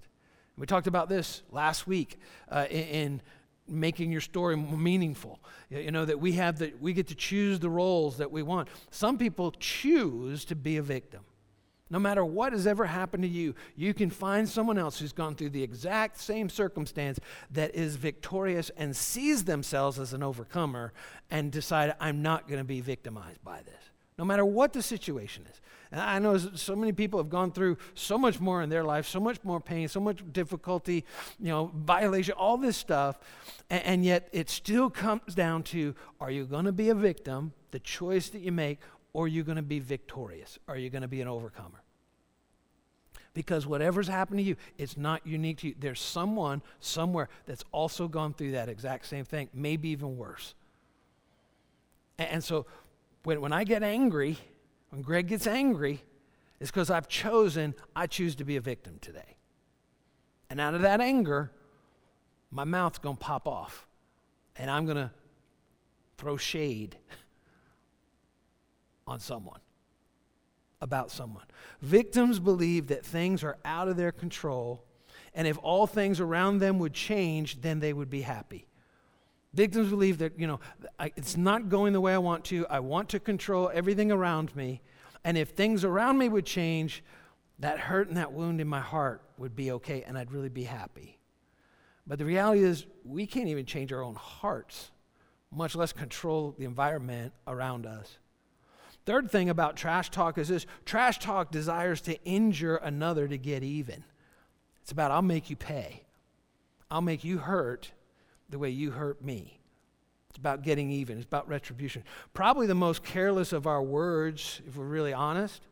We 0.58 0.68
talked 0.68 0.88
about 0.88 1.10
this 1.10 1.42
last 1.52 1.88
week 1.88 2.20
uh, 2.50 2.68
in, 2.70 2.84
in 2.84 3.22
making 3.68 4.12
your 4.12 4.22
story 4.22 4.56
meaningful. 4.56 5.40
You 5.70 5.92
know, 5.92 6.06
that 6.06 6.20
we 6.20 6.34
have 6.34 6.60
that 6.60 6.82
we 6.82 6.94
get 6.94 7.08
to 7.08 7.16
choose 7.16 7.60
the 7.60 7.70
roles 7.70 8.18
that 8.18 8.32
we 8.32 8.44
want. 8.44 8.68
Some 8.92 9.18
people 9.18 9.52
choose 9.52 10.46
to 10.46 10.56
be 10.56 10.78
a 10.78 10.82
victim. 10.82 11.22
No 11.92 12.00
matter 12.00 12.24
what 12.24 12.54
has 12.54 12.66
ever 12.66 12.86
happened 12.86 13.24
to 13.24 13.30
you, 13.30 13.54
you 13.76 13.94
can 13.94 14.10
find 14.10 14.48
someone 14.48 14.78
else 14.78 14.98
who's 14.98 15.12
gone 15.12 15.36
through 15.36 15.50
the 15.50 15.62
exact 15.62 16.22
same 16.22 16.48
circumstance 16.48 17.20
that 17.52 17.76
is 17.76 17.98
victorious 17.98 18.72
and 18.78 18.96
sees 18.96 19.44
themselves 19.44 20.00
as 20.00 20.14
an 20.14 20.24
overcomer 20.24 20.94
and 21.30 21.52
decide, 21.52 21.94
I'm 22.00 22.22
not 22.22 22.48
going 22.48 22.60
to 22.60 22.64
be 22.64 22.80
victimized 22.80 23.44
by 23.44 23.62
this. 23.64 23.76
No 24.18 24.24
matter 24.24 24.46
what 24.46 24.72
the 24.72 24.82
situation 24.82 25.46
is. 25.52 25.60
And 25.92 26.00
I 26.00 26.20
know 26.20 26.38
so 26.38 26.78
many 26.78 26.94
people 26.94 27.20
have 27.20 27.30
gone 27.30 27.52
through 27.52 27.78
so 27.94 28.18
much 28.18 28.40
more 28.40 28.62
in 28.62 28.70
their 28.70 28.86
life, 28.86 29.06
so 29.06 29.20
much 29.20 29.44
more 29.44 29.60
pain, 29.60 29.90
so 29.90 30.00
much 30.00 30.22
difficulty, 30.32 31.04
you 31.40 31.50
know, 31.50 31.72
violation, 31.76 32.36
all 32.38 32.56
this 32.56 32.78
stuff. 32.78 33.20
And, 33.70 33.84
and 33.84 34.06
yet 34.06 34.30
it 34.32 34.50
still 34.50 34.90
comes 34.90 35.36
down 35.36 35.64
to 35.64 35.94
are 36.22 36.32
you 36.32 36.46
going 36.46 36.66
to 36.66 36.72
be 36.72 36.88
a 36.88 36.96
victim, 36.96 37.52
the 37.72 37.80
choice 37.80 38.30
that 38.30 38.40
you 38.40 38.54
make, 38.54 38.80
or 39.14 39.26
are 39.26 39.28
you 39.28 39.44
going 39.44 39.58
to 39.58 39.62
be 39.62 39.80
victorious? 39.80 40.58
Are 40.68 40.78
you 40.78 40.90
going 40.90 41.02
to 41.02 41.08
be 41.08 41.22
an 41.22 41.28
overcomer? 41.28 41.84
Because 43.34 43.66
whatever's 43.66 44.08
happened 44.08 44.40
to 44.40 44.44
you, 44.44 44.56
it's 44.78 44.98
not 44.98 45.26
unique 45.26 45.60
to 45.60 45.68
you. 45.70 45.76
There's 45.80 46.02
someone 46.02 46.62
somewhere 46.80 47.30
that's 47.46 47.64
also 47.72 48.08
gone 48.08 48.34
through 48.34 48.52
that 48.52 48.68
exact 48.68 49.06
same 49.06 49.24
thing, 49.24 49.50
maybe 49.54 49.90
even 49.90 50.18
worse. 50.18 50.54
And, 52.18 52.30
and 52.30 52.44
so 52.44 52.66
when, 53.24 53.40
when 53.40 53.54
I 53.54 53.64
get 53.64 53.84
angry, 53.84 54.38
when 54.90 55.02
Greg 55.02 55.28
gets 55.28 55.48
angry, 55.48 56.04
it's 56.60 56.70
because 56.70 56.90
I've 56.90 57.08
chosen, 57.08 57.74
I 57.96 58.08
choose 58.08 58.36
to 58.36 58.44
be 58.44 58.58
a 58.58 58.62
victim 58.62 58.98
today. 59.02 59.38
And 60.50 60.60
out 60.60 60.76
of 60.76 60.82
that 60.82 61.00
anger, 61.00 61.52
my 62.52 62.66
mouth's 62.66 63.00
going 63.00 63.16
to 63.16 63.24
pop 63.24 63.48
off. 63.48 63.88
And 64.58 64.70
I'm 64.70 64.86
going 64.86 64.98
to 64.98 65.12
throw 66.18 66.36
shade 66.36 66.98
on 69.12 69.20
someone, 69.20 69.60
about 70.82 71.12
someone. 71.12 71.46
Victims 71.82 72.40
believe 72.40 72.88
that 72.88 73.06
things 73.06 73.44
are 73.44 73.58
out 73.64 73.88
of 73.88 73.98
their 73.98 74.12
control, 74.12 74.84
and 75.34 75.48
if 75.48 75.58
all 75.62 75.86
things 75.86 76.20
around 76.20 76.60
them 76.60 76.80
would 76.80 76.94
change, 76.94 77.62
then 77.62 77.80
they 77.80 77.94
would 77.94 78.10
be 78.10 78.22
happy. 78.22 78.68
Victims 79.54 79.90
believe 79.90 80.18
that, 80.20 80.40
you 80.40 80.48
know, 80.48 80.60
I, 80.98 81.12
it's 81.16 81.36
not 81.36 81.70
going 81.70 81.94
the 81.94 82.02
way 82.02 82.14
I 82.14 82.18
want 82.18 82.46
to. 82.46 82.66
I 82.68 82.80
want 82.80 83.10
to 83.10 83.20
control 83.20 83.70
everything 83.74 84.12
around 84.12 84.56
me. 84.56 84.82
And 85.26 85.38
if 85.38 85.50
things 85.50 85.84
around 85.84 86.18
me 86.18 86.30
would 86.30 86.46
change, 86.46 87.04
that 87.60 87.78
hurt 87.78 88.08
and 88.08 88.18
that 88.18 88.32
wound 88.32 88.62
in 88.62 88.68
my 88.68 88.80
heart 88.80 89.22
would 89.38 89.56
be 89.56 89.72
okay 89.74 90.04
and 90.04 90.18
I'd 90.18 90.32
really 90.32 90.50
be 90.50 90.64
happy. 90.64 91.20
But 92.08 92.18
the 92.18 92.26
reality 92.26 92.64
is, 92.64 92.86
we 93.04 93.28
can't 93.28 93.48
even 93.48 93.66
change 93.66 93.94
our 93.94 94.02
own 94.02 94.16
hearts, 94.16 94.92
much 95.52 95.76
less 95.76 95.94
control 95.94 96.56
the 96.58 96.66
environment 96.66 97.34
around 97.46 97.86
us. 97.86 98.18
Third 99.06 99.32
thing 99.32 99.50
about 99.50 99.76
trash 99.76 100.10
talk 100.10 100.38
is 100.38 100.48
this 100.48 100.66
trash 100.86 101.20
talk 101.20 101.52
desires 101.52 102.02
to 102.02 102.24
injure 102.24 102.76
another 102.76 103.28
to 103.28 103.38
get 103.38 103.64
even. 103.64 104.04
It's 104.84 104.92
about, 104.92 105.12
I'll 105.12 105.22
make 105.22 105.50
you 105.50 105.56
pay, 105.56 106.04
I'll 106.90 107.02
make 107.02 107.24
you 107.24 107.40
hurt 107.40 107.92
the 108.50 108.60
way 108.60 108.70
you 108.70 108.92
hurt 108.92 109.24
me. 109.24 109.60
It's 110.30 110.38
about 110.38 110.64
getting 110.64 110.92
even, 110.92 111.18
it's 111.18 111.26
about 111.26 111.50
retribution. 111.50 112.04
Probably 112.34 112.68
the 112.68 112.76
most 112.76 113.04
careless 113.04 113.54
of 113.54 113.68
our 113.68 113.82
words, 113.82 114.62
if 114.68 114.78
we're 114.78 114.86
really 114.86 115.14
honest, 115.14 115.68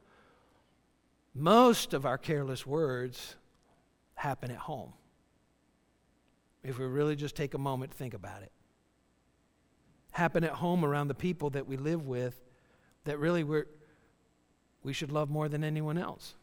most 1.33 1.93
of 1.93 2.05
our 2.05 2.17
careless 2.17 2.65
words 2.65 3.35
happen 4.15 4.51
at 4.51 4.57
home. 4.57 4.93
If 6.63 6.77
we 6.77 6.85
really 6.85 7.15
just 7.15 7.35
take 7.35 7.53
a 7.53 7.57
moment 7.57 7.91
to 7.91 7.97
think 7.97 8.13
about 8.13 8.41
it. 8.41 8.51
Happen 10.11 10.43
at 10.43 10.51
home 10.51 10.83
around 10.83 11.07
the 11.07 11.15
people 11.15 11.51
that 11.51 11.67
we 11.67 11.77
live 11.77 12.05
with 12.05 12.48
that 13.05 13.19
really 13.19 13.43
we're, 13.43 13.67
we 14.83 14.93
should 14.93 15.11
love 15.11 15.29
more 15.29 15.49
than 15.49 15.63
anyone 15.63 15.97
else. 15.97 16.35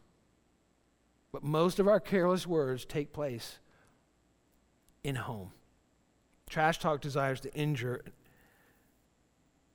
But 1.31 1.43
most 1.43 1.79
of 1.79 1.87
our 1.87 1.99
careless 1.99 2.47
words 2.47 2.85
take 2.85 3.13
place 3.13 3.59
in 5.03 5.15
home. 5.15 5.51
Trash 6.49 6.79
talk 6.79 7.01
desires 7.01 7.39
to 7.41 7.53
injure 7.53 8.01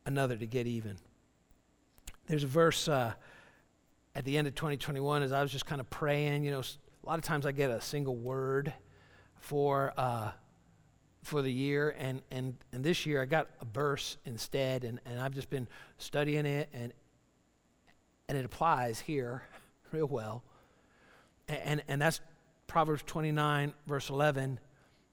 another 0.07 0.37
to 0.37 0.47
get 0.47 0.67
even. 0.67 0.97
There's 2.27 2.45
a 2.45 2.49
verse 2.49 2.89
uh, 2.89 3.13
at 4.15 4.25
the 4.25 4.37
end 4.37 4.49
of 4.49 4.55
2021 4.55 5.23
as 5.23 5.33
I 5.33 5.43
was 5.43 5.53
just 5.53 5.67
kind 5.67 5.81
of 5.81 5.89
praying. 5.91 6.45
You 6.45 6.51
know, 6.53 6.61
a 6.61 7.07
lot 7.07 7.19
of 7.19 7.25
times 7.25 7.47
I 7.47 7.53
get 7.53 7.71
a 7.71 7.81
single 7.81 8.17
word 8.17 8.73
for 9.39 9.93
uh, 9.97 10.31
for 11.23 11.43
the 11.43 11.53
year, 11.53 11.95
and, 11.99 12.23
and, 12.31 12.57
and 12.73 12.83
this 12.83 13.07
year 13.07 13.23
I 13.23 13.27
got 13.27 13.49
a 13.61 13.65
verse 13.65 14.17
instead, 14.25 14.85
and, 14.85 15.01
and 15.07 15.21
I've 15.21 15.35
just 15.35 15.51
been 15.51 15.69
studying 15.99 16.47
it, 16.47 16.69
and, 16.73 16.93
and 18.29 18.37
it 18.37 18.45
applies 18.45 19.01
here 19.01 19.43
real 19.93 20.07
well. 20.07 20.43
And, 21.49 21.61
and, 21.65 21.83
and 21.89 22.03
that's 22.03 22.21
Proverbs 22.67 23.03
29, 23.07 23.75
verse 23.87 24.11
11 24.11 24.59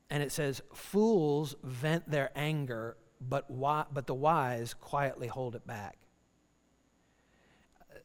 and 0.09 0.23
it 0.23 0.31
says, 0.31 0.61
Fools 0.73 1.55
vent 1.63 2.09
their 2.09 2.31
anger, 2.35 2.97
but, 3.21 3.47
wi- 3.49 3.85
but 3.93 4.07
the 4.07 4.13
wise 4.13 4.73
quietly 4.73 5.27
hold 5.27 5.55
it 5.55 5.65
back. 5.67 5.97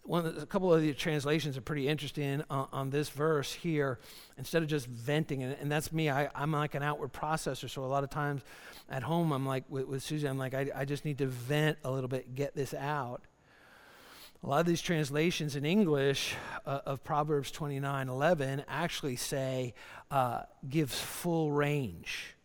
One 0.05 0.25
the, 0.25 0.43
a 0.43 0.47
couple 0.47 0.73
of 0.73 0.83
the 0.83 0.93
translations 0.93 1.57
are 1.57 1.63
pretty 1.63 1.89
interesting 1.89 2.43
on, 2.51 2.69
on, 2.73 2.91
this 2.91 3.09
verse 3.09 3.53
here. 3.53 3.99
Instead 4.37 4.63
of 4.63 4.69
just 4.69 4.87
venting, 4.87 5.43
and, 5.43 5.57
and 5.61 5.73
that's 5.73 5.93
me, 5.93 6.11
I, 6.11 6.29
am 6.35 6.53
like 6.53 6.75
an 6.75 6.83
outward 6.83 7.13
processor. 7.13 7.69
So 7.69 7.85
a 7.85 7.87
lot 7.87 8.05
of 8.05 8.11
times 8.11 8.43
at 8.89 9.03
home, 9.03 9.33
I'm 9.33 9.47
like 9.47 9.65
with, 9.69 9.87
with 9.87 10.03
Susie, 10.03 10.29
I'm 10.29 10.39
like, 10.39 10.55
I, 10.55 10.71
I 10.75 10.85
just 10.85 11.05
need 11.05 11.19
to 11.19 11.27
vent 11.27 11.79
a 11.85 11.91
little 11.91 12.09
bit, 12.09 12.35
get 12.35 12.55
this 12.55 12.75
out. 12.75 13.23
A 14.43 14.47
lot 14.47 14.61
of 14.61 14.67
these 14.67 14.83
translations 14.83 15.57
in 15.57 15.65
English 15.65 16.35
uh, 16.67 16.81
of 16.85 17.03
Proverbs 17.03 17.51
29 17.51 18.09
11 18.11 18.65
actually 18.69 19.17
say 19.17 19.73
uh, 20.11 20.43
gives 20.69 21.01
full 21.01 21.51
range. 21.51 22.37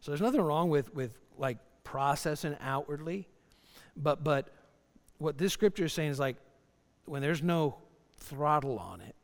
So 0.00 0.10
there's 0.10 0.22
nothing 0.22 0.40
wrong 0.40 0.70
with, 0.70 0.94
with 0.94 1.18
like 1.36 1.58
processing 1.82 2.56
outwardly, 2.62 3.28
but, 3.94 4.24
but 4.24 4.48
what 5.18 5.36
this 5.36 5.52
scripture 5.52 5.84
is 5.84 5.92
saying 5.92 6.10
is 6.10 6.18
like 6.18 6.36
when 7.04 7.22
there's 7.22 7.42
no 7.42 7.76
throttle 8.18 8.78
on 8.78 9.00
it, 9.00 9.14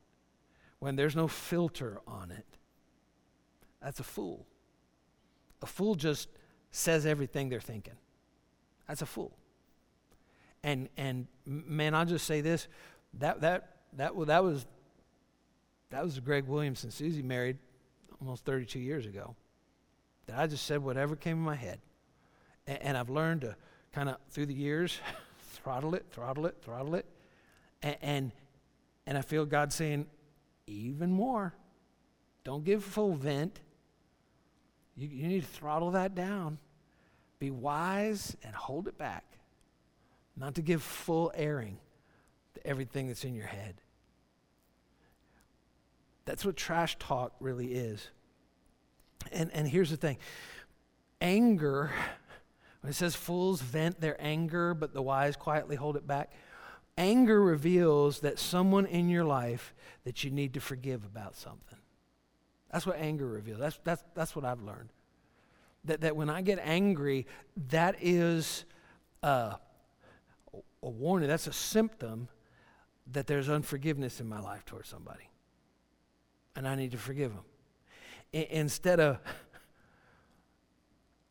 when 0.78 0.96
there's 0.96 1.16
no 1.16 1.28
filter 1.28 2.00
on 2.06 2.30
it, 2.30 2.46
that's 3.82 4.00
a 4.00 4.04
fool. 4.04 4.46
A 5.62 5.66
fool 5.66 5.94
just 5.94 6.28
says 6.70 7.06
everything 7.06 7.48
they're 7.48 7.60
thinking. 7.60 7.94
That's 8.88 9.02
a 9.02 9.06
fool. 9.06 9.36
And 10.62 10.88
and 10.96 11.26
man, 11.46 11.94
I'll 11.94 12.06
just 12.06 12.26
say 12.26 12.40
this: 12.40 12.68
that 13.14 13.40
that 13.40 13.76
that 13.94 14.12
that 14.26 14.44
was 14.44 14.66
that 15.90 16.04
was 16.04 16.18
Greg 16.20 16.46
Williamson 16.46 16.90
Susie 16.90 17.22
married 17.22 17.58
almost 18.20 18.44
32 18.44 18.78
years 18.78 19.06
ago. 19.06 19.34
That 20.26 20.38
I 20.38 20.46
just 20.46 20.66
said 20.66 20.82
whatever 20.82 21.16
came 21.16 21.38
in 21.38 21.42
my 21.42 21.56
head, 21.56 21.80
and, 22.66 22.82
and 22.82 22.96
I've 22.96 23.10
learned 23.10 23.42
to 23.42 23.56
kind 23.92 24.08
of 24.08 24.16
through 24.30 24.46
the 24.46 24.54
years 24.54 24.98
throttle 25.52 25.94
it, 25.94 26.06
throttle 26.10 26.46
it, 26.46 26.56
throttle 26.62 26.94
it, 26.94 27.06
and, 27.82 27.96
and 28.02 28.32
and 29.06 29.18
I 29.18 29.22
feel 29.22 29.44
God 29.44 29.72
saying 29.72 30.06
even 30.66 31.10
more. 31.10 31.54
Don't 32.44 32.64
give 32.64 32.84
full 32.84 33.14
vent. 33.14 33.60
You, 34.96 35.08
you 35.08 35.28
need 35.28 35.42
to 35.42 35.48
throttle 35.48 35.92
that 35.92 36.14
down. 36.14 36.58
Be 37.38 37.50
wise 37.50 38.36
and 38.44 38.54
hold 38.54 38.86
it 38.86 38.98
back 38.98 39.24
not 40.36 40.54
to 40.54 40.62
give 40.62 40.82
full 40.82 41.32
airing 41.34 41.78
to 42.54 42.66
everything 42.66 43.08
that's 43.08 43.24
in 43.24 43.34
your 43.34 43.46
head. 43.46 43.74
That's 46.24 46.44
what 46.44 46.56
trash 46.56 46.96
talk 46.98 47.34
really 47.40 47.74
is. 47.74 48.10
And, 49.32 49.50
and 49.52 49.68
here's 49.68 49.90
the 49.90 49.96
thing 49.96 50.18
anger, 51.20 51.90
when 52.80 52.90
it 52.90 52.94
says 52.94 53.14
fools 53.14 53.60
vent 53.60 54.00
their 54.00 54.16
anger, 54.18 54.72
but 54.72 54.94
the 54.94 55.02
wise 55.02 55.36
quietly 55.36 55.76
hold 55.76 55.96
it 55.96 56.06
back, 56.06 56.32
anger 57.00 57.42
reveals 57.42 58.20
that 58.20 58.38
someone 58.38 58.86
in 58.86 59.08
your 59.08 59.24
life 59.24 59.74
that 60.04 60.24
you 60.24 60.30
need 60.30 60.54
to 60.54 60.60
forgive 60.60 61.04
about 61.04 61.36
something. 61.36 61.78
That's 62.72 62.86
what 62.86 62.98
anger 62.98 63.26
reveals. 63.26 63.58
That's, 63.58 63.78
that's, 63.82 64.04
that's 64.14 64.36
what 64.36 64.44
I've 64.44 64.62
learned. 64.62 64.90
That, 65.84 66.02
that 66.02 66.14
when 66.14 66.30
I 66.30 66.42
get 66.42 66.60
angry, 66.62 67.26
that 67.68 67.96
is. 68.00 68.64
Uh, 69.22 69.54
a 70.82 70.88
warning, 70.88 71.28
that's 71.28 71.46
a 71.46 71.52
symptom 71.52 72.28
that 73.12 73.26
there's 73.26 73.48
unforgiveness 73.48 74.20
in 74.20 74.28
my 74.28 74.40
life 74.40 74.64
towards 74.64 74.88
somebody. 74.88 75.28
And 76.56 76.66
I 76.66 76.74
need 76.74 76.92
to 76.92 76.98
forgive 76.98 77.32
them. 77.32 77.44
I- 78.34 78.48
instead 78.50 79.00
of 79.00 79.18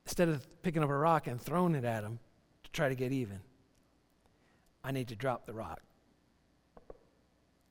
instead 0.05 0.29
of 0.29 0.47
picking 0.63 0.84
up 0.84 0.89
a 0.89 0.95
rock 0.95 1.27
and 1.27 1.39
throwing 1.39 1.75
it 1.75 1.86
at 1.86 2.01
them 2.01 2.19
to 2.63 2.71
try 2.71 2.89
to 2.89 2.95
get 2.95 3.12
even, 3.12 3.39
I 4.84 4.92
need 4.92 5.08
to 5.10 5.15
drop 5.15 5.46
the 5.46 5.54
rock 5.54 5.82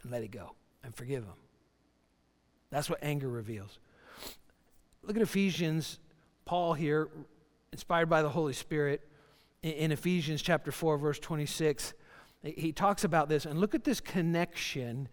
and 0.02 0.12
let 0.12 0.22
it 0.22 0.30
go 0.30 0.54
and 0.84 0.94
forgive 0.94 1.24
them. 1.26 1.36
That's 2.70 2.90
what 2.90 2.98
anger 3.02 3.28
reveals. 3.28 3.78
Look 5.02 5.16
at 5.16 5.22
Ephesians, 5.22 5.98
Paul 6.44 6.74
here, 6.74 7.08
inspired 7.72 8.10
by 8.10 8.22
the 8.22 8.28
Holy 8.28 8.52
Spirit, 8.52 9.08
in 9.62 9.90
Ephesians 9.90 10.42
chapter 10.42 10.70
4, 10.70 10.98
verse 10.98 11.18
26, 11.18 11.94
he 12.42 12.72
talks 12.72 13.04
about 13.04 13.28
this. 13.28 13.44
And 13.44 13.58
look 13.58 13.74
at 13.74 13.84
this 13.84 14.00
connection 14.00 15.08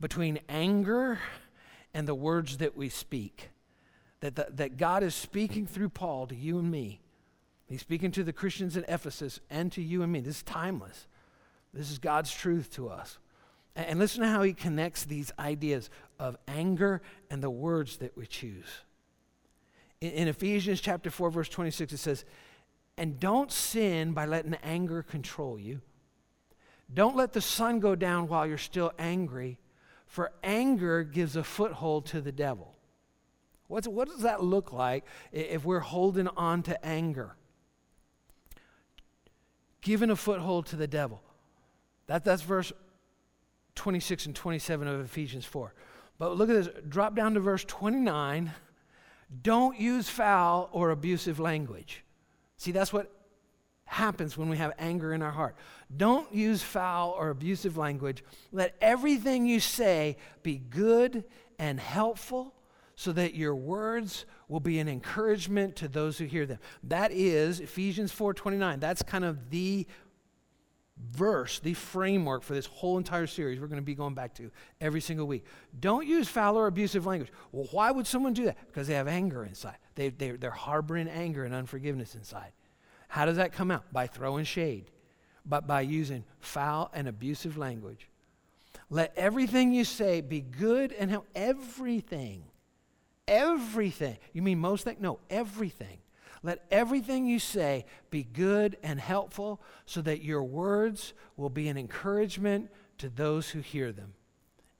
between 0.00 0.40
anger 0.48 1.20
and 1.92 2.08
the 2.08 2.14
words 2.14 2.56
that 2.58 2.76
we 2.76 2.88
speak. 2.88 3.50
That, 4.20 4.36
the, 4.36 4.48
that 4.54 4.76
God 4.76 5.02
is 5.02 5.14
speaking 5.14 5.66
through 5.66 5.90
Paul 5.90 6.26
to 6.26 6.34
you 6.34 6.58
and 6.58 6.70
me. 6.70 7.00
He's 7.66 7.80
speaking 7.80 8.10
to 8.12 8.24
the 8.24 8.32
Christians 8.32 8.76
in 8.76 8.84
Ephesus 8.88 9.40
and 9.48 9.70
to 9.72 9.82
you 9.82 10.02
and 10.02 10.12
me. 10.12 10.20
This 10.20 10.38
is 10.38 10.42
timeless. 10.42 11.06
This 11.74 11.90
is 11.90 11.98
God's 11.98 12.32
truth 12.32 12.70
to 12.74 12.88
us. 12.88 13.18
And, 13.76 13.98
listen 13.98 14.22
to 14.22 14.28
how 14.28 14.42
he 14.42 14.52
connects 14.52 15.04
these 15.04 15.32
ideas 15.38 15.90
of 16.20 16.36
anger 16.46 17.02
and 17.28 17.42
the 17.42 17.50
words 17.50 17.96
that 17.96 18.16
we 18.16 18.26
choose. 18.26 18.68
In, 20.00 20.10
in 20.12 20.28
Ephesians 20.28 20.80
chapter 20.80 21.10
4, 21.10 21.30
verse 21.30 21.48
26, 21.48 21.92
it 21.92 21.98
says, 21.98 22.24
and 22.96 23.18
don't 23.18 23.50
sin 23.50 24.12
by 24.12 24.26
letting 24.26 24.54
anger 24.62 25.02
control 25.02 25.58
you. 25.58 25.80
Don't 26.92 27.16
let 27.16 27.32
the 27.32 27.40
sun 27.40 27.80
go 27.80 27.96
down 27.96 28.28
while 28.28 28.46
you're 28.46 28.58
still 28.58 28.92
angry, 28.96 29.58
for 30.06 30.30
anger 30.44 31.02
gives 31.02 31.34
a 31.34 31.42
foothold 31.42 32.06
to 32.06 32.20
the 32.20 32.30
devil. 32.30 32.76
What's, 33.66 33.88
what 33.88 34.06
does 34.06 34.22
that 34.22 34.44
look 34.44 34.72
like 34.72 35.04
if 35.32 35.64
we're 35.64 35.80
holding 35.80 36.28
on 36.28 36.62
to 36.64 36.86
anger? 36.86 37.34
Giving 39.80 40.10
a 40.10 40.16
foothold 40.16 40.66
to 40.66 40.76
the 40.76 40.86
devil. 40.86 41.23
That, 42.06 42.24
that's 42.24 42.42
verse 42.42 42.72
26 43.74 44.26
and 44.26 44.36
27 44.36 44.88
of 44.88 45.00
Ephesians 45.00 45.44
4. 45.44 45.74
But 46.18 46.36
look 46.36 46.48
at 46.48 46.54
this. 46.54 46.68
Drop 46.88 47.14
down 47.14 47.34
to 47.34 47.40
verse 47.40 47.64
29. 47.64 48.52
Don't 49.42 49.78
use 49.78 50.08
foul 50.08 50.68
or 50.72 50.90
abusive 50.90 51.40
language. 51.40 52.04
See, 52.56 52.72
that's 52.72 52.92
what 52.92 53.10
happens 53.84 54.36
when 54.36 54.48
we 54.48 54.56
have 54.56 54.72
anger 54.78 55.12
in 55.12 55.22
our 55.22 55.30
heart. 55.30 55.56
Don't 55.94 56.32
use 56.32 56.62
foul 56.62 57.10
or 57.10 57.30
abusive 57.30 57.76
language. 57.76 58.24
Let 58.52 58.74
everything 58.80 59.46
you 59.46 59.60
say 59.60 60.16
be 60.42 60.58
good 60.58 61.24
and 61.58 61.78
helpful 61.78 62.54
so 62.96 63.12
that 63.12 63.34
your 63.34 63.54
words 63.54 64.24
will 64.48 64.60
be 64.60 64.78
an 64.78 64.88
encouragement 64.88 65.76
to 65.76 65.88
those 65.88 66.18
who 66.18 66.24
hear 66.26 66.46
them. 66.46 66.58
That 66.84 67.10
is 67.12 67.60
Ephesians 67.60 68.12
4:29. 68.12 68.78
That's 68.78 69.02
kind 69.02 69.24
of 69.24 69.50
the 69.50 69.86
verse, 70.96 71.60
the 71.60 71.74
framework 71.74 72.42
for 72.42 72.54
this 72.54 72.66
whole 72.66 72.98
entire 72.98 73.26
series 73.26 73.60
we're 73.60 73.66
going 73.66 73.80
to 73.80 73.84
be 73.84 73.94
going 73.94 74.14
back 74.14 74.34
to 74.34 74.50
every 74.80 75.00
single 75.00 75.26
week. 75.26 75.44
Don't 75.78 76.06
use 76.06 76.28
foul 76.28 76.56
or 76.56 76.66
abusive 76.66 77.06
language. 77.06 77.32
Well, 77.52 77.68
why 77.70 77.90
would 77.90 78.06
someone 78.06 78.32
do 78.32 78.44
that? 78.44 78.58
Because 78.66 78.86
they 78.86 78.94
have 78.94 79.08
anger 79.08 79.44
inside. 79.44 79.76
They, 79.94 80.10
they, 80.10 80.32
they're 80.32 80.50
harboring 80.50 81.08
anger 81.08 81.44
and 81.44 81.54
unforgiveness 81.54 82.14
inside. 82.14 82.52
How 83.08 83.24
does 83.24 83.36
that 83.36 83.52
come 83.52 83.70
out? 83.70 83.92
By 83.92 84.06
throwing 84.06 84.44
shade, 84.44 84.90
but 85.44 85.66
by 85.66 85.82
using 85.82 86.24
foul 86.40 86.90
and 86.94 87.08
abusive 87.08 87.56
language. 87.56 88.08
Let 88.90 89.12
everything 89.16 89.72
you 89.72 89.84
say 89.84 90.20
be 90.20 90.40
good 90.40 90.92
and 90.92 91.10
help 91.10 91.26
everything. 91.34 92.44
Everything. 93.26 94.18
You 94.32 94.42
mean 94.42 94.58
most 94.58 94.84
things? 94.84 95.00
No, 95.00 95.20
everything 95.30 95.98
let 96.44 96.66
everything 96.70 97.26
you 97.26 97.38
say 97.38 97.86
be 98.10 98.22
good 98.22 98.76
and 98.82 99.00
helpful 99.00 99.62
so 99.86 100.02
that 100.02 100.22
your 100.22 100.44
words 100.44 101.14
will 101.38 101.48
be 101.48 101.68
an 101.68 101.78
encouragement 101.78 102.70
to 102.98 103.08
those 103.08 103.48
who 103.48 103.60
hear 103.60 103.90
them. 103.90 104.12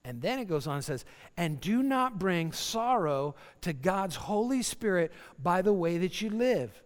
And 0.05 0.21
then 0.21 0.39
it 0.39 0.45
goes 0.45 0.67
on 0.67 0.77
and 0.77 0.85
says, 0.85 1.07
and 1.39 1.59
do 1.59 1.83
not 1.83 2.19
bring 2.19 2.53
sorrow 2.53 3.35
to 3.63 3.73
God's 3.73 4.15
Holy 4.15 4.63
Spirit 4.63 5.11
by 5.43 5.63
the 5.63 5.73
way 5.73 5.97
that 5.99 6.21
you 6.21 6.29
live. 6.29 6.83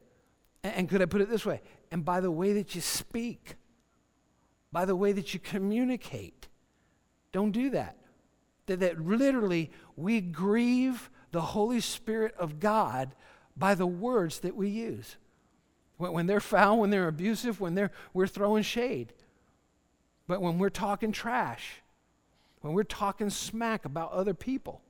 And, 0.62 0.88
could 0.88 1.03
I 1.03 1.07
put 1.07 1.23
it 1.23 1.29
this 1.29 1.45
way? 1.45 1.61
And 1.91 2.05
by 2.05 2.21
the 2.21 2.31
way 2.31 2.53
that 2.53 2.77
you 2.77 2.81
speak, 2.81 3.57
by 4.71 4.85
the 4.85 4.95
way 4.95 5.11
that 5.11 5.35
you 5.35 5.41
communicate. 5.41 6.47
Don't 7.33 7.51
do 7.51 7.71
that. 7.71 7.97
That, 8.67 8.79
that 8.79 9.01
literally 9.01 9.73
we 9.97 10.21
grieve 10.21 11.11
the 11.33 11.41
Holy 11.41 11.81
Spirit 11.81 12.35
of 12.38 12.61
God 12.61 13.14
by 13.59 13.75
the 13.75 13.87
words 13.87 14.40
that 14.40 14.55
we 14.55 14.68
use. 14.68 15.16
When, 15.97 16.12
when 16.12 16.27
they're 16.27 16.40
foul, 16.40 16.79
when 16.79 16.90
they're 16.90 17.09
abusive, 17.09 17.61
when 17.61 17.75
they're, 17.75 17.90
we're 18.14 18.27
throwing 18.27 18.62
shade. 18.62 19.12
But 20.27 20.40
when 20.40 20.59
we're 20.59 20.71
talking 20.71 21.11
trash, 21.11 21.83
when 22.61 22.73
we're 22.73 22.85
talking 22.85 23.31
smack 23.31 23.85
about 23.85 24.12
other 24.12 24.35
people, 24.35 24.83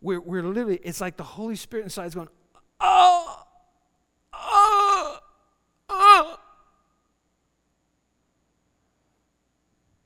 we're, 0.00 0.20
we're 0.20 0.42
literally, 0.42 0.80
it's 0.82 1.00
like 1.00 1.16
the 1.16 1.24
Holy 1.24 1.56
Spirit 1.56 1.84
inside 1.84 2.06
is 2.06 2.14
going, 2.14 2.28
oh, 2.80 3.42
oh, 4.32 5.18
oh. 5.88 6.38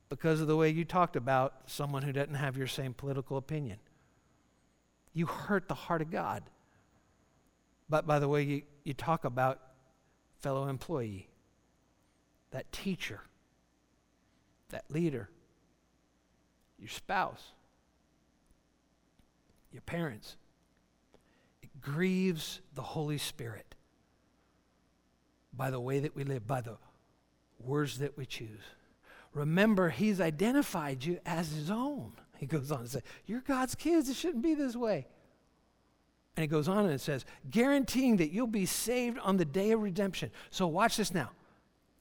Because 0.08 0.40
of 0.40 0.46
the 0.46 0.56
way 0.56 0.70
you 0.70 0.84
talked 0.84 1.16
about 1.16 1.54
someone 1.66 2.02
who 2.02 2.12
doesn't 2.12 2.34
have 2.34 2.56
your 2.56 2.66
same 2.66 2.92
political 2.94 3.36
opinion. 3.36 3.78
You 5.14 5.26
hurt 5.26 5.68
the 5.68 5.74
heart 5.74 6.02
of 6.02 6.10
God 6.10 6.42
but 7.92 8.06
by 8.06 8.18
the 8.18 8.26
way 8.26 8.42
you, 8.42 8.62
you 8.84 8.94
talk 8.94 9.26
about 9.26 9.60
fellow 10.40 10.66
employee, 10.66 11.28
that 12.50 12.72
teacher, 12.72 13.20
that 14.70 14.86
leader, 14.88 15.28
your 16.78 16.88
spouse, 16.88 17.52
your 19.70 19.82
parents. 19.82 20.38
It 21.62 21.82
grieves 21.82 22.62
the 22.74 22.80
Holy 22.80 23.18
Spirit 23.18 23.74
by 25.52 25.70
the 25.70 25.78
way 25.78 25.98
that 25.98 26.16
we 26.16 26.24
live, 26.24 26.46
by 26.46 26.62
the 26.62 26.78
words 27.58 27.98
that 27.98 28.16
we 28.16 28.24
choose. 28.24 28.62
Remember, 29.34 29.90
He's 29.90 30.18
identified 30.18 31.04
you 31.04 31.18
as 31.26 31.52
His 31.52 31.70
own. 31.70 32.12
He 32.38 32.46
goes 32.46 32.72
on 32.72 32.84
to 32.84 32.88
say, 32.88 33.02
You're 33.26 33.42
God's 33.42 33.74
kids. 33.74 34.08
It 34.08 34.16
shouldn't 34.16 34.42
be 34.42 34.54
this 34.54 34.76
way. 34.76 35.08
And 36.36 36.44
it 36.44 36.48
goes 36.48 36.68
on 36.68 36.84
and 36.84 36.94
it 36.94 37.00
says, 37.00 37.24
guaranteeing 37.50 38.16
that 38.16 38.30
you'll 38.30 38.46
be 38.46 38.66
saved 38.66 39.18
on 39.18 39.36
the 39.36 39.44
day 39.44 39.72
of 39.72 39.82
redemption. 39.82 40.30
So 40.50 40.66
watch 40.66 40.96
this 40.96 41.12
now. 41.12 41.30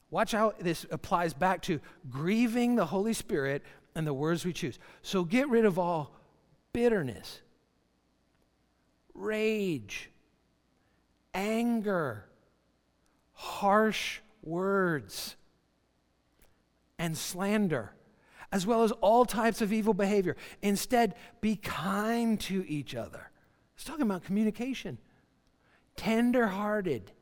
Watch 0.09 0.31
how 0.33 0.53
this 0.59 0.85
applies 0.91 1.33
back 1.33 1.61
to 1.63 1.79
grieving 2.09 2.75
the 2.75 2.85
Holy 2.85 3.13
Spirit 3.13 3.63
and 3.95 4.05
the 4.05 4.13
words 4.13 4.45
we 4.45 4.53
choose. 4.53 4.79
So 5.01 5.23
get 5.23 5.49
rid 5.49 5.65
of 5.65 5.79
all 5.79 6.13
bitterness, 6.73 7.41
rage, 9.13 10.09
anger, 11.33 12.25
harsh 13.33 14.19
words, 14.43 15.35
and 16.97 17.17
slander, 17.17 17.93
as 18.51 18.65
well 18.65 18.83
as 18.83 18.91
all 18.93 19.25
types 19.25 19.61
of 19.61 19.73
evil 19.73 19.93
behavior. 19.93 20.35
Instead, 20.61 21.15
be 21.41 21.55
kind 21.55 22.39
to 22.41 22.65
each 22.67 22.95
other. 22.95 23.30
It's 23.81 23.89
talking 23.89 24.05
about 24.05 24.23
communication. 24.23 24.99
Tenderhearted, 25.95 27.13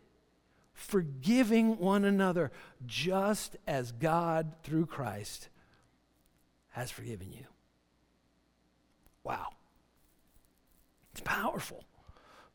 forgiving 0.74 1.78
one 1.78 2.04
another, 2.04 2.52
just 2.86 3.56
as 3.66 3.94
God, 3.94 4.52
through 4.64 4.88
Christ, 4.88 5.48
has 6.72 6.92
forgiven 6.92 7.32
you. 7.32 7.46
Wow. 9.24 9.52
It's 11.14 11.22
powerful. 11.22 11.86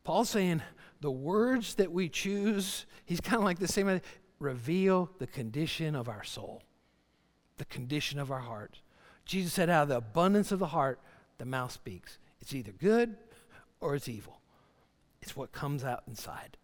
Paul's 0.03 0.29
saying 0.29 0.61
the 1.01 1.09
words 1.09 1.73
that 1.73 1.91
we 1.91 2.07
choose, 2.07 2.85
he's 3.05 3.19
kind 3.19 3.37
of 3.39 3.43
like 3.43 3.57
the 3.57 3.67
same, 3.67 4.01
reveal 4.37 5.09
the 5.17 5.25
condition 5.25 5.95
of 5.95 6.07
our 6.09 6.23
soul, 6.23 6.61
the 7.57 7.65
condition 7.65 8.19
of 8.19 8.29
our 8.29 8.41
heart. 8.41 8.81
Jesus 9.25 9.53
said, 9.53 9.71
out 9.71 9.81
of 9.81 9.89
the 9.89 9.97
abundance 9.97 10.51
of 10.51 10.59
the 10.59 10.67
heart, 10.67 10.99
the 11.39 11.45
mouth 11.45 11.71
speaks. 11.71 12.19
It's 12.39 12.53
either 12.53 12.71
good 12.71 13.17
or 13.81 13.95
it's 13.95 14.07
evil. 14.07 14.41
It's 15.21 15.35
what 15.35 15.51
comes 15.51 15.83
out 15.83 16.03
inside. 16.07 16.57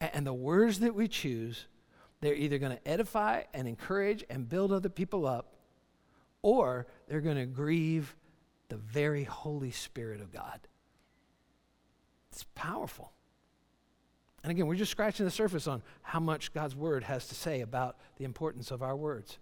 And 0.00 0.26
the 0.26 0.34
words 0.34 0.80
that 0.80 0.94
we 0.94 1.08
choose, 1.08 1.66
they're 2.20 2.34
either 2.34 2.58
going 2.58 2.76
to 2.76 2.88
edify 2.88 3.42
and 3.52 3.68
encourage 3.68 4.24
and 4.28 4.48
build 4.48 4.72
other 4.72 4.88
people 4.88 5.26
up, 5.26 5.54
or 6.42 6.86
they're 7.08 7.20
going 7.20 7.36
to 7.36 7.46
grieve 7.46 8.16
the 8.68 8.76
very 8.76 9.24
Holy 9.24 9.70
Spirit 9.70 10.20
of 10.20 10.32
God. 10.32 10.60
It's 12.32 12.44
powerful. 12.54 13.12
And 14.42 14.50
again, 14.50 14.66
we're 14.66 14.74
just 14.74 14.90
scratching 14.90 15.24
the 15.24 15.30
surface 15.30 15.66
on 15.66 15.82
how 16.02 16.20
much 16.20 16.52
God's 16.52 16.76
word 16.76 17.04
has 17.04 17.28
to 17.28 17.34
say 17.34 17.62
about 17.62 17.96
the 18.16 18.24
importance 18.24 18.70
of 18.70 18.82
our 18.82 18.96
words. 18.96 19.38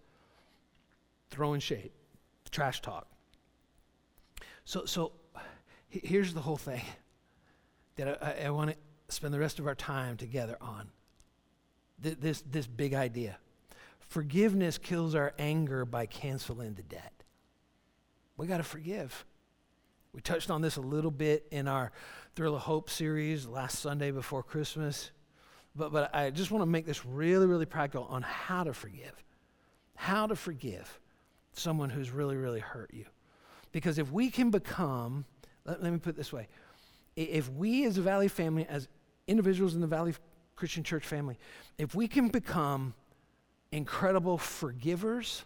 Throwing 1.31 1.61
shade, 1.61 1.91
trash 2.51 2.81
talk. 2.83 3.09
So, 4.65 4.85
so 4.85 5.13
here's 5.93 6.35
the 6.35 6.41
whole 6.41 6.57
thing 6.57 6.83
that 7.97 8.23
I, 8.23 8.47
I 8.47 8.51
want 8.51 8.71
to 8.71 8.77
spend 9.15 9.35
the 9.35 9.39
rest 9.39 9.59
of 9.59 9.67
our 9.67 9.75
time 9.75 10.17
together 10.17 10.57
on 10.61 10.89
Th- 12.03 12.19
this, 12.19 12.43
this 12.43 12.67
big 12.67 12.95
idea. 12.95 13.37
Forgiveness 14.01 14.77
kills 14.77 15.15
our 15.15 15.33
anger 15.39 15.85
by 15.85 16.07
canceling 16.07 16.75
the 16.75 16.83
debt. 16.83 17.13
We 18.37 18.47
got 18.47 18.57
to 18.57 18.63
forgive. 18.65 19.25
We 20.13 20.21
touched 20.21 20.51
on 20.51 20.63
this 20.63 20.77
a 20.77 20.81
little 20.81 21.11
bit 21.11 21.47
in 21.51 21.69
our 21.69 21.93
Thrill 22.35 22.57
of 22.57 22.63
Hope 22.63 22.91
series 22.91 23.47
last 23.47 23.79
Sunday 23.79 24.11
before 24.11 24.43
Christmas. 24.43 25.11
But, 25.77 25.93
but 25.93 26.15
I 26.15 26.31
just 26.31 26.51
want 26.51 26.63
to 26.63 26.67
make 26.67 26.87
this 26.87 27.07
really, 27.07 27.47
really 27.47 27.67
practical 27.67 28.05
on 28.05 28.23
how 28.23 28.65
to 28.65 28.75
forgive. 28.75 29.23
How 29.95 30.27
to 30.27 30.35
forgive 30.35 30.99
someone 31.53 31.89
who's 31.89 32.11
really, 32.11 32.37
really 32.37 32.61
hurt 32.61 32.91
you. 32.93 33.07
Because 33.71 33.99
if 33.99 34.11
we 34.11 34.31
can 34.31 34.51
become, 34.51 35.25
let, 35.65 35.83
let 35.83 35.93
me 35.93 35.99
put 35.99 36.11
it 36.11 36.17
this 36.17 36.33
way 36.33 36.49
if 37.17 37.51
we 37.53 37.85
as 37.85 37.99
a 37.99 38.03
Valley 38.03 38.29
family, 38.29 38.67
as 38.67 38.89
individuals 39.27 39.75
in 39.75 39.81
the 39.81 39.87
Valley 39.87 40.15
Christian 40.57 40.83
Church 40.83 41.07
family, 41.07 41.39
if 41.79 41.95
we 41.95 42.09
can 42.09 42.29
become 42.29 42.95
incredible 43.71 44.39
forgivers 44.39 45.45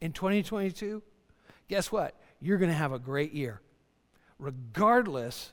in 0.00 0.12
2022, 0.12 1.02
guess 1.68 1.90
what? 1.90 2.14
You're 2.40 2.58
going 2.58 2.70
to 2.70 2.76
have 2.76 2.92
a 2.92 2.98
great 2.98 3.32
year, 3.32 3.60
regardless 4.38 5.52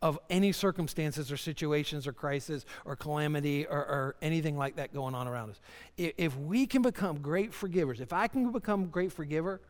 of 0.00 0.18
any 0.30 0.50
circumstances 0.50 1.30
or 1.30 1.36
situations 1.36 2.06
or 2.06 2.12
crisis 2.12 2.64
or 2.84 2.96
calamity 2.96 3.66
or, 3.66 3.78
or, 3.78 4.16
anything 4.20 4.56
like 4.56 4.74
that 4.74 4.92
going 4.92 5.14
on 5.14 5.28
around 5.28 5.50
us. 5.50 5.60
If, 5.96 6.12
if 6.18 6.36
we 6.36 6.66
can 6.66 6.82
become 6.82 7.20
great 7.20 7.54
forgivers, 7.54 8.00
if 8.00 8.12
I 8.12 8.26
can 8.26 8.50
become 8.50 8.82
a 8.82 8.86
great 8.86 9.12
forgiver, 9.12 9.60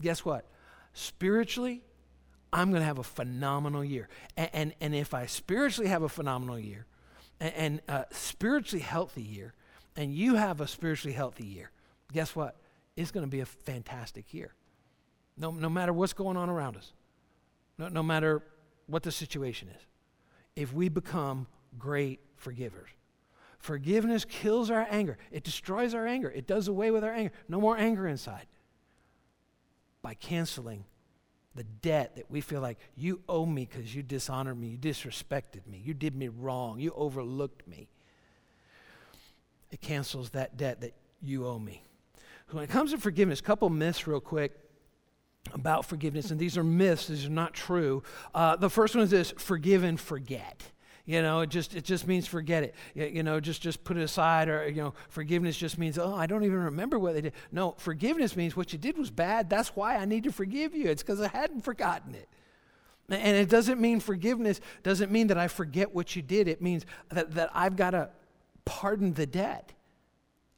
guess 0.00 0.24
what? 0.24 0.46
Spiritually, 0.94 1.82
I'm 2.54 2.70
going 2.70 2.80
to 2.80 2.86
have 2.86 2.98
a 2.98 3.04
phenomenal 3.04 3.84
year. 3.84 4.08
And, 4.36 4.50
and, 4.52 4.74
and, 4.80 4.94
if 4.94 5.12
I 5.12 5.26
spiritually 5.26 5.90
have 5.90 6.02
a 6.02 6.08
phenomenal 6.08 6.58
year 6.58 6.86
and, 7.40 7.54
and 7.54 7.80
a 7.88 8.06
spiritually 8.12 8.82
healthy 8.82 9.22
year, 9.22 9.54
and 9.96 10.14
you 10.14 10.36
have 10.36 10.60
a 10.60 10.68
spiritually 10.68 11.14
healthy 11.14 11.44
year, 11.44 11.72
guess 12.12 12.36
what? 12.36 12.56
It's 12.96 13.10
going 13.10 13.26
to 13.26 13.30
be 13.30 13.40
a 13.40 13.46
fantastic 13.46 14.32
year. 14.32 14.54
No, 15.36 15.50
no 15.50 15.68
matter 15.68 15.92
what's 15.92 16.12
going 16.12 16.36
on 16.36 16.48
around 16.48 16.76
us, 16.76 16.92
no, 17.76 17.88
no 17.88 18.04
matter 18.04 18.40
what 18.86 19.02
the 19.02 19.10
situation 19.10 19.68
is, 19.68 19.82
if 20.54 20.72
we 20.72 20.88
become 20.88 21.48
great 21.76 22.20
forgivers. 22.36 22.90
Forgiveness 23.58 24.24
kills 24.24 24.70
our 24.70 24.86
anger. 24.90 25.18
It 25.32 25.42
destroys 25.42 25.94
our 25.94 26.06
anger. 26.06 26.30
It 26.30 26.46
does 26.46 26.68
away 26.68 26.92
with 26.92 27.02
our 27.02 27.12
anger. 27.12 27.32
No 27.48 27.60
more 27.60 27.76
anger 27.76 28.06
inside. 28.06 28.46
By 30.02 30.14
canceling 30.14 30.84
the 31.54 31.64
debt 31.64 32.16
that 32.16 32.30
we 32.30 32.40
feel 32.40 32.60
like 32.60 32.78
you 32.96 33.20
owe 33.28 33.46
me 33.46 33.68
because 33.70 33.94
you 33.94 34.02
dishonored 34.02 34.58
me, 34.58 34.68
you 34.68 34.78
disrespected 34.78 35.66
me, 35.66 35.80
you 35.84 35.94
did 35.94 36.16
me 36.16 36.28
wrong, 36.28 36.80
you 36.80 36.92
overlooked 36.96 37.66
me. 37.68 37.88
It 39.70 39.80
cancels 39.80 40.30
that 40.30 40.56
debt 40.56 40.80
that 40.80 40.94
you 41.22 41.46
owe 41.46 41.58
me. 41.58 41.82
When 42.50 42.62
it 42.62 42.70
comes 42.70 42.92
to 42.92 42.98
forgiveness, 42.98 43.40
a 43.40 43.42
couple 43.42 43.68
myths 43.70 44.06
real 44.06 44.20
quick 44.20 44.52
about 45.52 45.84
forgiveness, 45.84 46.30
and 46.30 46.38
these 46.38 46.56
are 46.56 46.64
myths, 46.64 47.08
these 47.08 47.26
are 47.26 47.30
not 47.30 47.54
true. 47.54 48.02
Uh, 48.34 48.56
the 48.56 48.70
first 48.70 48.94
one 48.94 49.04
is 49.04 49.10
this 49.10 49.32
forgive 49.36 49.84
and 49.84 49.98
forget. 49.98 50.62
You 51.06 51.20
know, 51.20 51.40
it 51.40 51.50
just 51.50 51.74
it 51.74 51.84
just 51.84 52.06
means 52.06 52.26
forget 52.26 52.62
it. 52.62 52.74
You, 52.94 53.22
know, 53.22 53.38
just 53.38 53.60
just 53.60 53.84
put 53.84 53.98
it 53.98 54.02
aside, 54.02 54.48
or 54.48 54.66
you 54.66 54.82
know, 54.82 54.94
forgiveness 55.10 55.56
just 55.56 55.76
means 55.76 55.98
oh, 55.98 56.14
I 56.14 56.26
don't 56.26 56.44
even 56.44 56.58
remember 56.58 56.98
what 56.98 57.12
they 57.12 57.20
did. 57.20 57.34
No, 57.52 57.74
forgiveness 57.76 58.36
means 58.36 58.56
what 58.56 58.72
you 58.72 58.78
did 58.78 58.96
was 58.96 59.10
bad. 59.10 59.50
That's 59.50 59.76
why 59.76 59.96
I 59.96 60.06
need 60.06 60.24
to 60.24 60.32
forgive 60.32 60.74
you. 60.74 60.88
It's 60.88 61.02
because 61.02 61.20
I 61.20 61.28
hadn't 61.28 61.60
forgotten 61.60 62.14
it. 62.14 62.28
And 63.10 63.36
it 63.36 63.50
doesn't 63.50 63.80
mean 63.80 64.00
forgiveness 64.00 64.62
doesn't 64.82 65.12
mean 65.12 65.26
that 65.26 65.36
I 65.36 65.48
forget 65.48 65.94
what 65.94 66.16
you 66.16 66.22
did. 66.22 66.48
It 66.48 66.62
means 66.62 66.86
that, 67.10 67.34
that 67.34 67.50
I've 67.52 67.76
got 67.76 67.90
to 67.90 68.08
pardon 68.64 69.12
the 69.12 69.26
debt. 69.26 69.74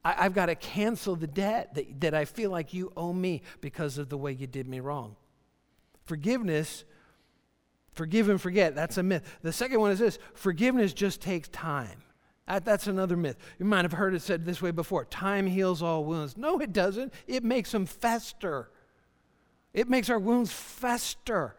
I, 0.04 0.22
have 0.22 0.35
got 0.35 0.46
to 0.46 0.54
cancel 0.54 1.16
the 1.16 1.26
debt 1.26 1.74
that, 1.74 2.00
that 2.02 2.14
I 2.14 2.24
feel 2.24 2.52
like 2.52 2.72
you 2.72 2.92
owe 2.96 3.12
me 3.12 3.42
because 3.61 3.98
of 3.98 4.09
the 4.09 4.16
way 4.16 4.30
you 4.30 4.46
did 4.46 4.68
me 4.68 4.78
wrong. 4.78 5.16
Forgiveness 6.04 6.85
Forgive 7.96 8.28
and 8.28 8.40
forget, 8.40 8.74
that's 8.74 8.98
a 8.98 9.02
myth. 9.02 9.38
The 9.40 9.52
second 9.52 9.80
one 9.80 9.90
is 9.90 9.98
this 9.98 10.18
forgiveness 10.35 10.92
just 10.92 11.22
takes 11.22 11.48
time. 11.48 12.02
That's 12.46 12.87
another 12.87 13.16
myth. 13.16 13.38
You 13.59 13.64
might 13.64 13.87
have 13.87 13.92
heard 13.92 14.14
it 14.14 14.20
said 14.20 14.44
this 14.44 14.61
way 14.61 14.70
before 14.70 15.06
time 15.06 15.46
heals 15.46 15.82
all 15.82 16.04
wounds. 16.04 16.37
No, 16.37 16.59
it 16.61 16.74
doesn't. 16.74 17.12
It 17.26 17.42
makes 17.42 17.72
them 17.72 17.87
fester. 17.87 18.70
It 19.72 19.88
makes 19.88 20.11
our 20.11 20.18
wounds 20.18 20.52
fester. 20.52 21.56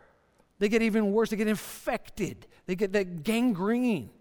They 0.60 0.70
get 0.70 0.84
even 0.84 1.12
worse, 1.12 1.32
they 1.32 1.38
get 1.38 1.48
infected, 1.48 2.48
they 2.68 2.76
get 2.76 2.94
that 2.94 3.24
gangrene. 3.24 4.12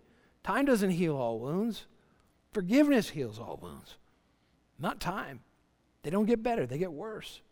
Time 0.43 0.65
doesn't 0.65 0.91
heal 0.91 1.17
all 1.17 1.39
wounds, 1.39 1.87
forgiveness 2.53 3.11
heals 3.11 3.39
all 3.39 3.59
wounds, 3.63 3.97
not 4.79 5.01
time. 5.01 5.41
They 6.03 6.11
don't 6.11 6.27
get 6.27 6.43
better, 6.43 6.67
they 6.67 6.79
get 6.79 6.93
worse. 6.93 7.43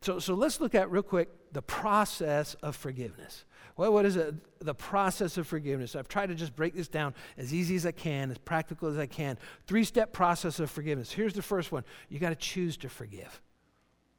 So, 0.00 0.18
so 0.18 0.34
let's 0.34 0.60
look 0.60 0.74
at 0.74 0.90
real 0.90 1.02
quick 1.02 1.28
the 1.52 1.62
process 1.62 2.54
of 2.62 2.76
forgiveness. 2.76 3.44
Well, 3.76 3.92
what 3.92 4.04
is 4.04 4.16
it? 4.16 4.34
The 4.64 4.74
process 4.74 5.38
of 5.38 5.46
forgiveness. 5.46 5.94
I've 5.94 6.08
tried 6.08 6.26
to 6.30 6.34
just 6.34 6.56
break 6.56 6.74
this 6.74 6.88
down 6.88 7.14
as 7.36 7.54
easy 7.54 7.76
as 7.76 7.86
I 7.86 7.92
can, 7.92 8.30
as 8.30 8.38
practical 8.38 8.88
as 8.88 8.98
I 8.98 9.06
can. 9.06 9.38
Three 9.66 9.84
step 9.84 10.12
process 10.12 10.58
of 10.58 10.70
forgiveness. 10.70 11.12
Here's 11.12 11.34
the 11.34 11.42
first 11.42 11.70
one 11.70 11.84
you 12.08 12.18
got 12.18 12.30
to 12.30 12.36
choose 12.36 12.76
to 12.78 12.88
forgive. 12.88 13.40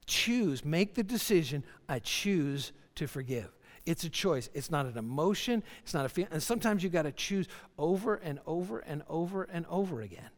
Choose, 0.06 0.64
make 0.66 0.96
the 0.96 1.04
decision, 1.04 1.64
I 1.88 2.00
choose 2.00 2.72
to 2.96 3.06
forgive. 3.06 3.54
It's 3.86 4.04
a 4.04 4.10
choice. 4.10 4.50
It's 4.54 4.72
not 4.72 4.86
an 4.86 4.98
emotion. 4.98 5.64
It's 5.84 5.94
not 5.94 6.06
a 6.06 6.10
feeling. 6.10 6.32
And 6.32 6.42
sometimes 6.42 6.84
you 6.84 6.90
got 6.90 7.04
to 7.04 7.12
choose 7.12 7.48
over 7.78 8.16
and 8.16 8.40
over 8.46 8.80
and 8.80 9.04
over 9.08 9.44
and 9.44 9.66
over 9.70 10.02
again. 10.02 10.30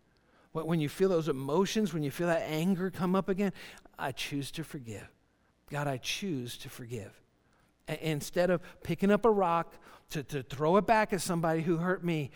When 0.53 0.79
you 0.79 0.89
feel 0.89 1.09
those 1.09 1.29
emotions, 1.29 1.93
when 1.93 2.03
you 2.03 2.11
feel 2.11 2.27
that 2.27 2.41
anger 2.41 2.89
come 2.89 3.15
up 3.15 3.29
again, 3.29 3.53
I 3.97 4.11
choose 4.11 4.51
to 4.51 4.63
forgive. 4.63 5.07
God, 5.71 5.87
I 5.87 5.97
choose 5.97 6.57
to 6.57 6.69
forgive. 6.69 7.11
A- 7.87 8.09
instead 8.09 8.49
of 8.49 8.61
picking 8.83 9.09
up 9.09 9.25
a 9.25 9.31
rock 9.31 9.73
to, 10.11 10.21
to 10.23 10.43
throw 10.43 10.77
it 10.77 10.85
back 10.85 11.13
at 11.13 11.21
somebody 11.21 11.61
who 11.61 11.77
hurt 11.77 12.03
me, 12.03 12.29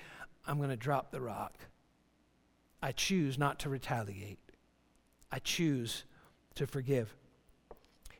I'm 0.48 0.58
going 0.58 0.70
to 0.70 0.78
drop 0.78 1.12
the 1.12 1.22
rock. 1.22 1.54
I 2.82 2.92
choose 2.94 3.38
not 3.38 3.60
to 3.60 3.70
retaliate. 3.70 4.40
I 5.32 5.40
choose 5.40 6.06
to 6.56 6.66
forgive. 6.66 7.14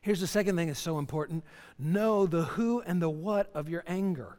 Here's 0.02 0.20
the 0.20 0.26
second 0.26 0.56
thing 0.56 0.68
that's 0.68 0.78
so 0.78 0.98
important 0.98 1.44
know 1.78 2.26
the 2.26 2.42
who 2.42 2.80
and 2.82 3.00
the 3.00 3.10
what 3.10 3.50
of 3.54 3.68
your 3.68 3.82
anger. 3.86 4.38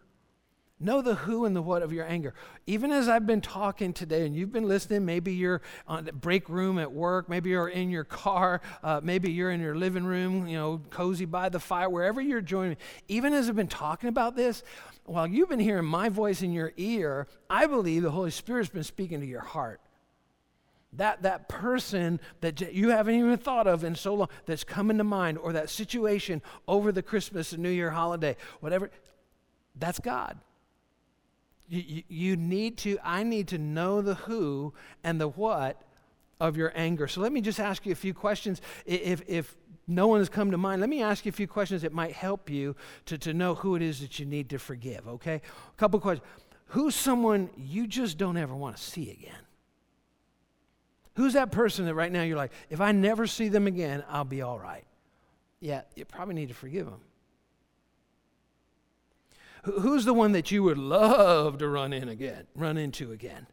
Know 0.79 1.01
the 1.01 1.15
who 1.15 1.45
and 1.45 1.55
the 1.55 1.61
what 1.61 1.81
of 1.81 1.91
your 1.91 2.05
anger. 2.05 2.35
Even 2.67 2.91
as 2.91 3.09
I've 3.09 3.25
been 3.25 3.41
talking 3.41 3.93
today 3.93 4.27
and 4.27 4.35
you've 4.35 4.51
been 4.51 4.67
listening, 4.67 5.05
maybe 5.05 5.33
you're 5.33 5.63
on 5.87 6.05
the 6.05 6.13
break 6.13 6.49
room 6.49 6.77
at 6.77 6.91
work, 6.91 7.27
maybe 7.29 7.49
you're 7.49 7.69
in 7.69 7.89
your 7.89 8.03
car, 8.03 8.61
uh, 8.83 9.01
maybe 9.03 9.31
you're 9.31 9.49
in 9.49 9.59
your 9.59 9.73
living 9.73 10.05
room, 10.05 10.47
you 10.47 10.55
know, 10.55 10.81
cozy 10.91 11.25
by 11.25 11.49
the 11.49 11.59
fire, 11.59 11.89
wherever 11.89 12.21
you're 12.21 12.41
joining. 12.41 12.71
me. 12.71 12.77
Even 13.07 13.33
as 13.33 13.49
I've 13.49 13.55
been 13.55 13.67
talking 13.67 14.07
about 14.07 14.35
this, 14.35 14.61
while 15.05 15.25
you've 15.25 15.49
been 15.49 15.59
hearing 15.59 15.85
my 15.85 16.09
voice 16.09 16.43
in 16.43 16.53
your 16.53 16.73
ear, 16.77 17.27
I 17.49 17.65
believe 17.65 18.03
the 18.03 18.11
Holy 18.11 18.29
Spirit's 18.29 18.69
been 18.69 18.83
speaking 18.83 19.19
to 19.21 19.25
your 19.25 19.41
heart. 19.41 19.81
That, 20.93 21.23
that 21.23 21.49
person 21.49 22.19
that 22.41 22.61
you 22.73 22.89
haven't 22.89 23.15
even 23.15 23.37
thought 23.37 23.65
of 23.65 23.83
in 23.83 23.95
so 23.95 24.13
long 24.13 24.29
that's 24.45 24.63
coming 24.63 24.99
to 24.99 25.03
mind, 25.03 25.39
or 25.39 25.53
that 25.53 25.71
situation 25.71 26.43
over 26.67 26.91
the 26.91 27.01
Christmas 27.01 27.51
and 27.51 27.63
New 27.63 27.69
Year 27.69 27.89
holiday, 27.89 28.37
whatever, 28.59 28.91
that's 29.75 29.99
God. 29.99 30.37
You, 31.69 32.03
you, 32.07 32.35
need 32.37 32.77
to, 32.79 32.97
I 33.03 33.23
need 33.23 33.49
to 33.49 33.57
know 33.57 34.01
the 34.01 34.15
who 34.15 34.73
and 35.03 35.19
the 35.19 35.27
what 35.27 35.81
of 36.39 36.55
your 36.55 36.71
anger. 36.75 37.07
So 37.07 37.21
let 37.21 37.31
me 37.31 37.41
just 37.41 37.59
ask 37.59 37.85
you 37.85 37.91
a 37.91 37.95
few 37.95 38.13
questions. 38.13 38.61
If, 38.85 39.21
if 39.27 39.55
no 39.87 40.07
one 40.07 40.19
has 40.19 40.29
come 40.29 40.51
to 40.51 40.57
mind, 40.57 40.81
let 40.81 40.89
me 40.89 41.01
ask 41.01 41.25
you 41.25 41.29
a 41.29 41.33
few 41.33 41.47
questions 41.47 41.81
that 41.81 41.93
might 41.93 42.13
help 42.13 42.49
you 42.49 42.75
to, 43.05 43.17
to 43.17 43.33
know 43.33 43.55
who 43.55 43.75
it 43.75 43.81
is 43.81 44.01
that 44.01 44.19
you 44.19 44.25
need 44.25 44.49
to 44.49 44.59
forgive, 44.59 45.07
okay? 45.07 45.35
A 45.35 45.77
couple 45.77 45.99
questions. 45.99 46.27
Who's 46.67 46.95
someone 46.95 47.49
you 47.57 47.87
just 47.87 48.17
don't 48.17 48.37
ever 48.37 48.55
want 48.55 48.77
to 48.77 48.83
see 48.83 49.11
again? 49.11 49.33
Who's 51.15 51.33
that 51.33 51.51
person 51.51 51.85
that 51.85 51.95
right 51.95 52.11
now 52.11 52.21
you're 52.21 52.37
like, 52.37 52.51
if 52.69 52.79
I 52.81 52.91
never 52.91 53.25
see 53.25 53.47
them 53.47 53.65
again, 53.65 54.03
I'll 54.09 54.23
be 54.23 54.41
all 54.41 54.59
right? 54.59 54.85
Yeah, 55.59 55.81
you 55.95 56.05
probably 56.05 56.35
need 56.35 56.49
to 56.49 56.53
forgive 56.53 56.85
them. 56.85 56.99
Who's 59.63 60.05
the 60.05 60.13
one 60.13 60.31
that 60.33 60.51
you 60.51 60.63
would 60.63 60.77
love 60.77 61.57
to 61.59 61.67
run 61.67 61.93
in 61.93 62.09
again, 62.09 62.45
run 62.55 62.77
into 62.77 63.11
again? 63.11 63.47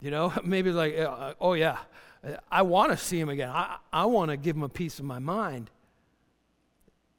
You 0.00 0.10
know, 0.10 0.32
maybe 0.44 0.70
like, 0.70 0.98
uh, 0.98 1.34
oh 1.40 1.54
yeah, 1.54 1.78
I 2.50 2.62
want 2.62 2.92
to 2.92 2.96
see 2.96 3.18
him 3.18 3.28
again. 3.28 3.50
I, 3.50 3.76
I 3.92 4.04
want 4.06 4.30
to 4.30 4.36
give 4.36 4.56
him 4.56 4.62
a 4.62 4.68
piece 4.68 4.98
of 4.98 5.04
my 5.04 5.18
mind. 5.18 5.70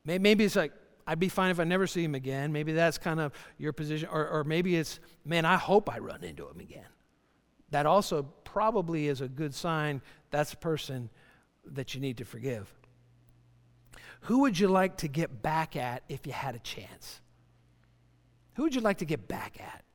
Maybe 0.06 0.44
it's 0.44 0.56
like, 0.56 0.74
I'd 1.06 1.20
be 1.20 1.30
fine 1.30 1.52
if 1.52 1.60
I 1.60 1.64
never 1.64 1.88
see 1.88 2.04
him 2.04 2.16
again. 2.16 2.52
Maybe 2.52 2.72
that's 2.74 2.98
kind 2.98 3.20
of 3.20 3.32
your 3.58 3.74
position. 3.74 4.10
Or, 4.12 4.28
or 4.28 4.44
maybe 4.44 4.76
it's, 4.76 5.00
man, 5.26 5.46
I 5.46 5.58
hope 5.58 5.94
I 5.94 6.00
run 6.00 6.24
into 6.24 6.48
him 6.48 6.60
again. 6.60 6.86
That 7.72 7.86
also 7.86 8.24
probably 8.44 9.08
is 9.08 9.22
a 9.22 9.28
good 9.28 9.54
sign 9.54 10.02
that's 10.32 10.54
a 10.54 10.58
person 10.58 11.10
that 11.66 11.94
you 11.94 12.02
need 12.02 12.18
to 12.18 12.26
forgive. 12.26 12.74
Who 14.22 14.40
would 14.40 14.60
you 14.60 14.68
like 14.68 14.98
to 14.98 15.08
get 15.08 15.42
back 15.42 15.76
at 15.76 16.04
if 16.10 16.28
you 16.28 16.34
had 16.34 16.56
a 16.56 16.60
chance? 16.60 17.22
Who 18.60 18.64
would 18.64 18.76
you 18.76 18.82
like 18.82 18.98
to 18.98 19.06
get 19.06 19.30
back 19.30 19.56
at 19.62 19.86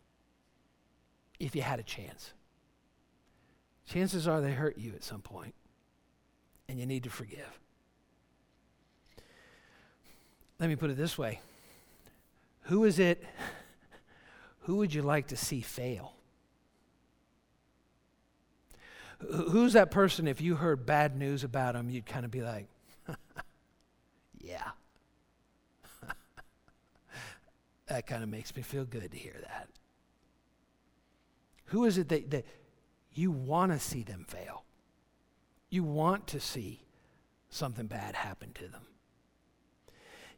if 1.39 1.55
you 1.55 1.61
had 1.61 1.81
a 1.81 1.83
chance? 1.83 2.33
Chances 3.85 4.27
are 4.27 4.41
they 4.41 4.53
hurt 4.53 4.79
you 4.79 4.95
at 4.95 5.05
some 5.05 5.21
point, 5.21 5.55
and 6.67 6.81
you 6.81 6.87
need 6.87 7.03
to 7.03 7.11
forgive. 7.11 7.61
Let 10.59 10.71
me 10.71 10.77
put 10.77 10.89
it 10.89 10.97
this 10.97 11.19
way 11.19 11.41
Who 12.63 12.85
is 12.85 12.99
it? 12.99 13.23
Who 14.61 14.77
would 14.77 14.95
you 14.95 15.03
like 15.03 15.27
to 15.27 15.37
see 15.37 15.61
fail? 15.61 16.15
Who's 19.19 19.75
that 19.75 19.91
person, 19.91 20.27
if 20.27 20.41
you 20.41 20.55
heard 20.55 20.87
bad 20.87 21.19
news 21.19 21.45
about 21.45 21.75
them, 21.75 21.91
you'd 21.91 22.07
kind 22.07 22.25
of 22.25 22.31
be 22.31 22.41
like, 22.41 22.69
yeah, 24.41 24.71
that 27.87 28.07
kind 28.07 28.23
of 28.23 28.29
makes 28.29 28.55
me 28.55 28.63
feel 28.63 28.85
good 28.85 29.11
to 29.11 29.17
hear 29.17 29.37
that. 29.41 29.69
Who 31.67 31.85
is 31.85 31.99
it 31.99 32.09
that, 32.09 32.31
that 32.31 32.47
you 33.13 33.31
want 33.31 33.73
to 33.73 33.79
see 33.79 34.03
them 34.03 34.25
fail? 34.29 34.65
You 35.71 35.83
want 35.83 36.27
to 36.29 36.41
see 36.41 36.85
something 37.49 37.87
bad 37.87 38.15
happen 38.15 38.53
to 38.55 38.69
them. 38.69 38.83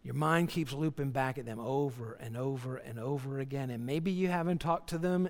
Your 0.03 0.15
mind 0.15 0.51
keeps 0.51 0.73
looping 0.73 1.11
back 1.11 1.37
at 1.37 1.47
them 1.47 1.59
over 1.59 2.15
and 2.21 2.37
over 2.37 2.77
and 2.77 2.99
over 2.99 3.41
again. 3.41 3.71
And 3.71 3.85
maybe 3.85 4.13
you 4.13 4.29
haven't 4.29 4.61
talked 4.61 4.91
to 4.91 4.99
them 4.99 5.29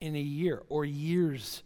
in 0.00 0.16
a 0.16 0.20
year 0.20 0.62
or 0.68 0.84
years. 0.84 1.62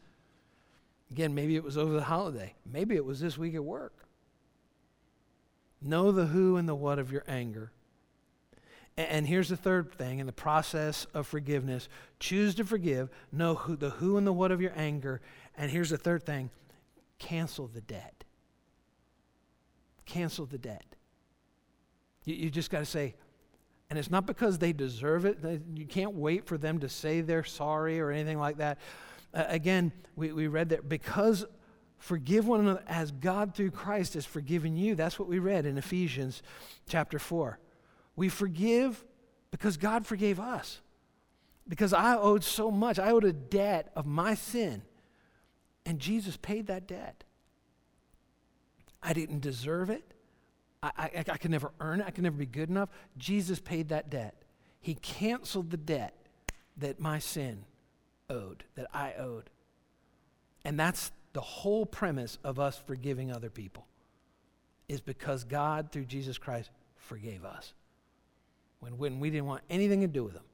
Again, 1.11 1.35
maybe 1.35 1.57
it 1.57 1.64
was 1.64 1.79
over 1.79 1.94
the 1.94 2.03
holiday. 2.03 2.55
Maybe 2.70 2.96
it 2.96 3.05
was 3.05 3.20
this 3.20 3.38
week 3.38 3.55
at 3.55 3.64
work. 3.64 3.94
Know 5.81 6.12
the 6.12 6.27
who 6.27 6.57
and 6.57 6.68
the 6.68 6.75
what 6.75 6.99
of 6.99 7.11
your 7.11 7.25
anger 7.27 7.72
and 8.96 9.26
here's 9.26 9.50
the 9.50 9.56
third 9.56 9.92
thing 9.92 10.20
in 10.20 10.26
the 10.26 10.32
process 10.32 11.06
of 11.12 11.26
forgiveness 11.26 11.88
choose 12.18 12.54
to 12.54 12.64
forgive, 12.64 13.11
know 13.30 13.54
who, 13.54 13.76
the 13.76 13.90
who 13.90 14.16
and 14.16 14.26
the 14.26 14.32
what 14.32 14.50
of 14.50 14.61
your 14.61 14.72
anger. 14.74 15.20
And 15.56 15.70
here's 15.70 15.90
the 15.90 15.98
third 15.98 16.24
thing 16.24 16.50
cancel 17.18 17.66
the 17.66 17.80
debt. 17.82 18.24
Cancel 20.06 20.46
the 20.46 20.59
debt. 20.59 20.85
You, 22.24 22.35
you 22.35 22.50
just 22.50 22.70
got 22.70 22.80
to 22.80 22.87
say, 22.87 23.14
and 23.90 23.98
it's 23.98 24.11
not 24.11 24.26
because 24.26 24.59
they 24.59 24.72
deserve 24.72 25.26
it. 25.26 25.38
You 25.74 25.87
can't 25.87 26.14
wait 26.14 26.46
for 26.46 26.56
them 26.56 26.80
to 26.80 26.88
say 26.88 27.20
they're 27.20 27.44
sorry 27.44 28.00
or 28.00 28.11
anything 28.11 28.38
like 28.38 28.59
that. 28.59 28.78
Uh, 29.35 29.44
again, 29.48 29.92
we, 30.16 30.32
we 30.32 30.46
read 30.46 30.70
that 30.70 30.88
because 30.88 31.44
forgive 31.98 32.46
one 32.46 32.61
another 32.61 32.82
as 32.87 33.11
God 33.11 33.54
through 33.54 33.72
Christ 33.72 34.14
has 34.14 34.24
forgiven 34.24 34.76
you. 34.76 34.94
That's 34.94 35.18
what 35.18 35.28
we 35.28 35.38
read 35.38 35.66
in 35.66 35.76
Ephesians 35.76 36.42
chapter 36.88 37.18
4. 37.18 37.59
We 38.16 38.31
forgive 38.31 39.05
because 39.50 39.76
God 39.76 40.07
forgave 40.07 40.40
us. 40.40 40.81
Because 41.68 41.92
I 41.92 42.16
owed 42.16 42.44
so 42.44 42.70
much. 42.70 42.98
I 42.98 43.11
owed 43.11 43.24
a 43.24 43.33
debt 43.33 43.92
of 43.94 44.07
my 44.07 44.35
sin. 44.35 44.83
And 45.85 45.98
Jesus 45.98 46.37
paid 46.37 46.66
that 46.68 46.87
debt. 46.87 47.24
I 49.02 49.12
didn't 49.12 49.40
deserve 49.40 49.90
it. 49.90 50.02
I, 50.83 50.90
I, 50.96 51.24
I 51.33 51.37
could 51.37 51.50
never 51.50 51.72
earn 51.81 52.00
it. 52.00 52.07
I 52.07 52.11
could 52.11 52.24
never 52.24 52.37
be 52.37 52.46
good 52.46 52.70
enough. 52.70 52.88
Jesus 53.18 53.61
paid 53.61 53.88
that 53.90 54.11
debt. 54.11 54.35
He 54.81 54.94
canceled 54.94 55.70
the 55.70 55.76
debt 55.76 56.14
that 56.76 57.00
my 57.00 57.18
sin 57.18 57.64
owed, 58.31 58.64
that 58.74 58.87
I 58.92 59.14
owed. 59.14 59.50
And 60.64 60.79
that's 60.79 61.12
the 61.33 61.40
whole 61.40 61.87
premise 61.87 62.38
of 62.44 62.59
us 62.59 62.79
forgiving 62.87 63.31
other 63.31 63.50
people, 63.50 63.87
is 64.88 65.00
because 65.00 65.44
God, 65.44 65.90
through 65.92 66.07
Jesus 66.07 66.38
Christ, 66.38 66.70
forgave 66.96 67.44
us 67.44 67.74
when, 68.80 68.98
when 68.98 69.20
we 69.20 69.30
didn't 69.30 69.46
want 69.46 69.62
anything 69.70 70.00
to 70.00 70.06
do 70.06 70.24
with 70.24 70.34
them. 70.34 70.44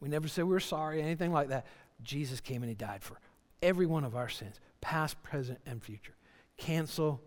We 0.00 0.08
never 0.08 0.28
said 0.28 0.44
we 0.44 0.52
were 0.52 0.60
sorry, 0.60 1.00
anything 1.00 1.32
like 1.32 1.48
that. 1.48 1.66
Jesus 2.02 2.40
came 2.40 2.62
and 2.62 2.68
he 2.68 2.74
died 2.74 3.02
for 3.02 3.20
every 3.62 3.86
one 3.86 4.04
of 4.04 4.16
our 4.16 4.28
sins, 4.28 4.60
past, 4.80 5.22
present, 5.22 5.60
and 5.66 5.82
future. 5.82 6.16
Cancel 6.56 7.22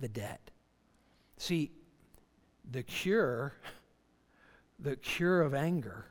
the 0.00 0.08
debt. 0.08 0.50
See, 1.36 1.72
the 2.70 2.82
cure, 2.82 3.54
the 4.78 4.96
cure 4.96 5.42
of 5.42 5.54
anger, 5.54 6.06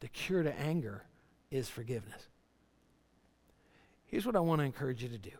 the 0.00 0.08
cure 0.08 0.42
to 0.42 0.58
anger 0.60 1.04
is 1.50 1.68
forgiveness. 1.68 2.28
Here's 4.04 4.26
what 4.26 4.36
I 4.36 4.40
want 4.40 4.60
to 4.60 4.64
encourage 4.64 5.02
you 5.02 5.08
to 5.08 5.18
do. 5.18 5.30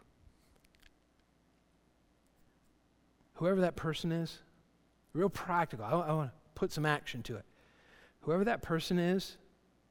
Whoever 3.35 3.61
that 3.61 3.77
person 3.77 4.13
is, 4.13 4.39
real 5.13 5.29
practical, 5.29 5.85
I, 5.85 5.91
I 5.91 6.13
want 6.13 6.31
to 6.31 6.37
put 6.55 6.73
some 6.73 6.87
action 6.87 7.23
to 7.25 7.37
it 7.37 7.45
whoever 8.23 8.45
that 8.45 8.63
person 8.63 8.99
is 8.99 9.37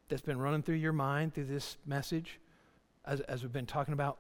that's 0.10 0.22
been 0.22 0.40
running 0.40 0.62
through 0.62 0.76
your 0.76 0.94
mind 0.94 1.34
through 1.34 1.46
this 1.46 1.78
message, 1.86 2.40
as, 3.06 3.22
as 3.22 3.44
we've 3.44 3.54
been 3.54 3.66
talking 3.66 3.94
about 3.94 4.18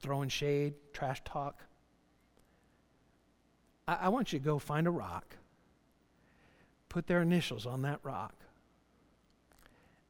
throwing 0.00 0.28
shade, 0.28 0.74
trash 0.92 1.22
talk, 1.24 1.62
I, 3.88 3.94
I 4.02 4.08
want 4.08 4.32
you 4.32 4.38
to 4.38 4.44
go 4.44 4.58
find 4.58 4.86
a 4.86 4.90
rock, 4.90 5.36
put 6.88 7.06
their 7.06 7.22
initials 7.22 7.66
on 7.66 7.82
that 7.82 8.00
rock, 8.02 8.34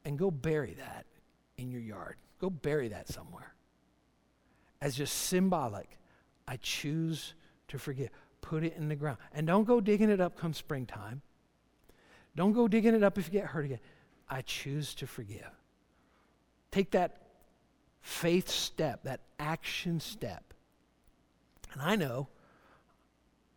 and 0.05 0.17
go 0.17 0.29
bury 0.29 0.75
that 0.77 1.05
in 1.57 1.71
your 1.71 1.81
yard. 1.81 2.15
Go 2.39 2.49
bury 2.49 2.89
that 2.89 3.07
somewhere. 3.07 3.53
As 4.81 4.95
just 4.95 5.13
symbolic, 5.13 5.97
I 6.47 6.57
choose 6.57 7.35
to 7.69 7.79
forgive. 7.79 8.09
Put 8.41 8.65
it 8.65 8.75
in 8.75 8.89
the 8.89 8.95
ground. 8.95 9.17
And 9.33 9.47
don't 9.47 9.63
go 9.63 9.79
digging 9.79 10.09
it 10.09 10.19
up 10.19 10.37
come 10.37 10.53
springtime. 10.53 11.21
Don't 12.35 12.53
go 12.53 12.67
digging 12.67 12.95
it 12.95 13.03
up 13.03 13.17
if 13.17 13.27
you 13.27 13.31
get 13.31 13.45
hurt 13.45 13.65
again. 13.65 13.79
I 14.29 14.41
choose 14.41 14.95
to 14.95 15.07
forgive. 15.07 15.51
Take 16.71 16.91
that 16.91 17.21
faith 18.01 18.49
step, 18.49 19.03
that 19.03 19.21
action 19.39 19.99
step. 19.99 20.53
And 21.73 21.81
I 21.81 21.95
know, 21.95 22.27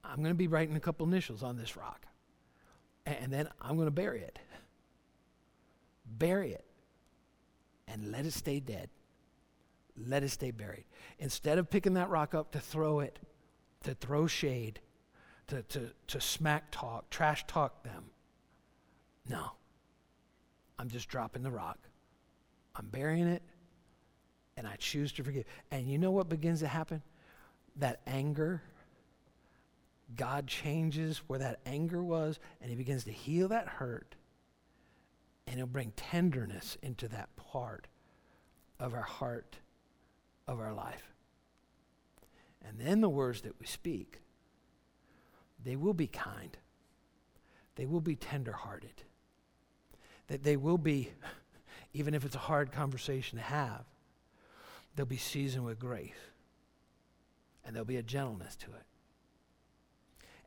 I'm 0.04 0.16
going 0.16 0.28
to 0.28 0.34
be 0.34 0.48
writing 0.48 0.76
a 0.76 0.80
couple 0.80 1.06
initials 1.06 1.42
on 1.42 1.56
this 1.56 1.76
rock. 1.76 2.06
And 3.06 3.32
then 3.32 3.48
I'm 3.60 3.76
going 3.76 3.86
to 3.86 3.92
bury 3.92 4.20
it. 4.20 4.38
Bury 6.06 6.52
it. 6.52 6.64
And 7.88 8.10
let 8.10 8.26
it 8.26 8.32
stay 8.32 8.60
dead. 8.60 8.88
Let 9.96 10.22
it 10.22 10.30
stay 10.30 10.50
buried. 10.50 10.84
Instead 11.18 11.58
of 11.58 11.70
picking 11.70 11.94
that 11.94 12.10
rock 12.10 12.34
up 12.34 12.52
to 12.52 12.60
throw 12.60 13.00
it, 13.00 13.18
to 13.84 13.94
throw 13.94 14.26
shade, 14.26 14.80
to, 15.46 15.62
to, 15.62 15.90
to 16.08 16.20
smack 16.20 16.64
talk, 16.70 17.08
trash 17.10 17.46
talk 17.46 17.82
them. 17.84 18.04
No. 19.28 19.52
I'm 20.78 20.88
just 20.88 21.08
dropping 21.08 21.42
the 21.42 21.50
rock. 21.50 21.78
I'm 22.74 22.86
burying 22.86 23.26
it, 23.26 23.42
and 24.56 24.66
I 24.66 24.76
choose 24.76 25.12
to 25.12 25.24
forgive. 25.24 25.44
And 25.70 25.86
you 25.86 25.98
know 25.98 26.10
what 26.10 26.28
begins 26.28 26.60
to 26.60 26.68
happen? 26.68 27.02
That 27.76 28.00
anger, 28.06 28.62
God 30.14 30.46
changes 30.46 31.22
where 31.26 31.38
that 31.38 31.60
anger 31.64 32.02
was, 32.02 32.38
and 32.60 32.68
He 32.70 32.76
begins 32.76 33.04
to 33.04 33.12
heal 33.12 33.48
that 33.48 33.66
hurt, 33.66 34.14
and 35.46 35.56
He'll 35.56 35.66
bring 35.66 35.92
tenderness 35.96 36.76
into 36.82 37.08
that 37.08 37.34
part 37.36 37.86
of 38.78 38.92
our 38.92 39.00
heart, 39.02 39.56
of 40.46 40.60
our 40.60 40.74
life. 40.74 41.14
And 42.66 42.78
then 42.78 43.00
the 43.00 43.08
words 43.08 43.42
that 43.42 43.58
we 43.58 43.66
speak, 43.66 44.20
they 45.64 45.76
will 45.76 45.94
be 45.94 46.06
kind, 46.06 46.56
they 47.76 47.86
will 47.86 48.00
be 48.00 48.16
tenderhearted, 48.16 49.02
that 50.28 50.42
they 50.42 50.56
will 50.56 50.78
be, 50.78 51.10
even 51.92 52.14
if 52.14 52.24
it's 52.24 52.34
a 52.34 52.40
hard 52.40 52.72
conversation 52.72 53.38
to 53.38 53.44
have, 53.44 53.84
they'll 54.94 55.06
be 55.06 55.16
seasoned 55.16 55.64
with 55.64 55.78
grace, 55.78 56.10
and 57.64 57.74
there'll 57.74 57.84
be 57.84 57.96
a 57.96 58.02
gentleness 58.02 58.56
to 58.56 58.66
it. 58.66 58.82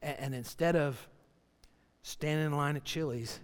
And, 0.01 0.19
and 0.19 0.35
instead 0.35 0.75
of 0.75 1.07
standing 2.01 2.47
in 2.47 2.53
line 2.53 2.75
at 2.75 2.83
Chili's 2.83 3.39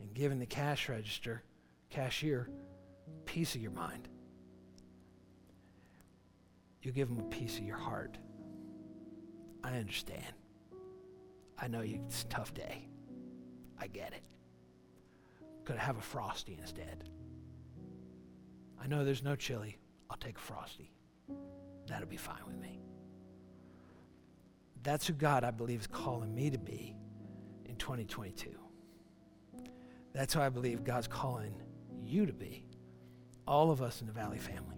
and 0.00 0.12
giving 0.14 0.38
the 0.38 0.46
cash 0.46 0.88
register, 0.88 1.42
cashier, 1.90 2.48
piece 3.24 3.54
of 3.54 3.60
your 3.60 3.72
mind, 3.72 4.08
you 6.82 6.92
give 6.92 7.08
them 7.08 7.18
a 7.18 7.28
piece 7.28 7.58
of 7.58 7.64
your 7.64 7.78
heart. 7.78 8.18
I 9.62 9.78
understand. 9.78 10.34
I 11.58 11.68
know 11.68 11.80
you, 11.80 12.00
it's 12.06 12.22
a 12.22 12.26
tough 12.26 12.52
day. 12.52 12.86
I 13.80 13.86
get 13.86 14.12
it. 14.12 14.22
Could 15.64 15.76
I 15.76 15.80
have 15.80 15.96
a 15.96 16.02
frosty 16.02 16.58
instead? 16.60 17.04
I 18.82 18.86
know 18.86 19.04
there's 19.04 19.22
no 19.22 19.34
chili. 19.34 19.78
I'll 20.10 20.16
take 20.16 20.36
a 20.36 20.40
frosty. 20.40 20.92
That'll 21.86 22.08
be 22.08 22.16
fine 22.16 22.44
with 22.46 22.58
me. 22.60 22.80
That's 24.82 25.06
who 25.06 25.14
God, 25.14 25.44
I 25.44 25.50
believe, 25.50 25.80
is 25.80 25.86
calling 25.86 26.34
me 26.34 26.50
to 26.50 26.58
be 26.58 26.94
in 27.64 27.76
2022. 27.76 28.50
That's 30.12 30.34
who 30.34 30.40
I 30.40 30.50
believe 30.50 30.84
God's 30.84 31.08
calling 31.08 31.54
you 32.04 32.26
to 32.26 32.32
be, 32.32 32.66
all 33.48 33.70
of 33.70 33.80
us 33.80 34.00
in 34.02 34.06
the 34.06 34.12
Valley 34.12 34.38
family. 34.38 34.76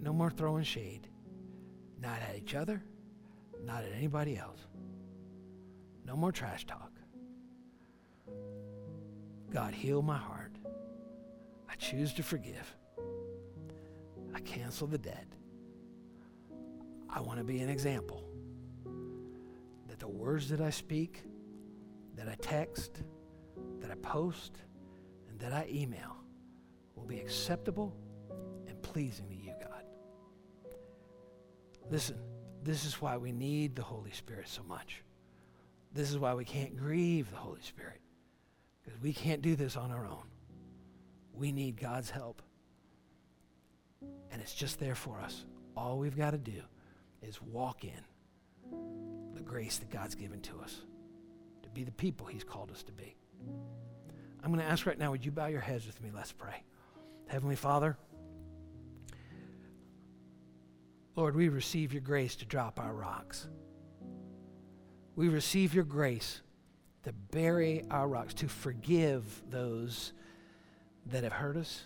No 0.00 0.12
more 0.12 0.30
throwing 0.30 0.64
shade, 0.64 1.06
not 2.00 2.18
at 2.28 2.36
each 2.36 2.54
other, 2.54 2.82
not 3.64 3.84
at 3.84 3.92
anybody 3.92 4.36
else. 4.36 4.66
No 6.04 6.16
more 6.16 6.32
trash 6.32 6.66
talk. 6.66 6.90
God, 9.52 9.74
heal 9.74 10.00
my 10.00 10.16
heart. 10.16 10.52
I 11.68 11.74
choose 11.74 12.12
to 12.14 12.22
forgive. 12.22 12.76
I 14.34 14.40
cancel 14.40 14.86
the 14.86 14.98
debt. 14.98 15.26
I 17.10 17.20
want 17.20 17.38
to 17.38 17.44
be 17.44 17.60
an 17.60 17.68
example 17.68 18.24
that 19.88 19.98
the 19.98 20.08
words 20.08 20.48
that 20.48 20.62
I 20.62 20.70
speak, 20.70 21.22
that 22.16 22.28
I 22.28 22.34
text, 22.40 23.02
that 23.80 23.90
I 23.90 23.94
post, 23.96 24.56
and 25.28 25.38
that 25.38 25.52
I 25.52 25.66
email 25.70 26.16
will 26.94 27.04
be 27.04 27.20
acceptable 27.20 27.94
and 28.66 28.80
pleasing 28.80 29.28
to 29.28 29.34
you, 29.34 29.52
God. 29.60 29.84
Listen, 31.90 32.16
this 32.62 32.86
is 32.86 33.02
why 33.02 33.18
we 33.18 33.32
need 33.32 33.76
the 33.76 33.82
Holy 33.82 34.12
Spirit 34.12 34.48
so 34.48 34.62
much. 34.62 35.02
This 35.92 36.10
is 36.10 36.18
why 36.18 36.32
we 36.32 36.46
can't 36.46 36.74
grieve 36.74 37.30
the 37.30 37.36
Holy 37.36 37.60
Spirit, 37.60 38.00
because 38.82 39.00
we 39.00 39.12
can't 39.12 39.42
do 39.42 39.56
this 39.56 39.76
on 39.76 39.90
our 39.90 40.06
own. 40.06 40.24
We 41.34 41.52
need 41.52 41.80
God's 41.80 42.10
help. 42.10 42.42
And 44.30 44.40
it's 44.40 44.54
just 44.54 44.80
there 44.80 44.94
for 44.94 45.18
us. 45.20 45.44
All 45.76 45.98
we've 45.98 46.16
got 46.16 46.32
to 46.32 46.38
do 46.38 46.62
is 47.22 47.40
walk 47.40 47.84
in 47.84 48.70
the 49.34 49.42
grace 49.42 49.78
that 49.78 49.90
God's 49.90 50.14
given 50.14 50.40
to 50.42 50.60
us 50.60 50.80
to 51.62 51.68
be 51.70 51.84
the 51.84 51.92
people 51.92 52.26
He's 52.26 52.44
called 52.44 52.70
us 52.70 52.82
to 52.84 52.92
be. 52.92 53.14
I'm 54.42 54.52
going 54.52 54.64
to 54.64 54.70
ask 54.70 54.86
right 54.86 54.98
now, 54.98 55.12
would 55.12 55.24
you 55.24 55.30
bow 55.30 55.46
your 55.46 55.60
heads 55.60 55.86
with 55.86 56.02
me? 56.02 56.10
Let's 56.14 56.32
pray. 56.32 56.64
Heavenly 57.28 57.56
Father, 57.56 57.96
Lord, 61.14 61.36
we 61.36 61.48
receive 61.48 61.92
your 61.92 62.02
grace 62.02 62.36
to 62.36 62.44
drop 62.44 62.80
our 62.80 62.92
rocks. 62.92 63.46
We 65.14 65.28
receive 65.28 65.74
your 65.74 65.84
grace 65.84 66.40
to 67.04 67.12
bury 67.12 67.84
our 67.90 68.08
rocks, 68.08 68.34
to 68.34 68.48
forgive 68.48 69.42
those 69.50 70.12
that 71.06 71.24
have 71.24 71.32
hurt 71.32 71.56
us, 71.56 71.84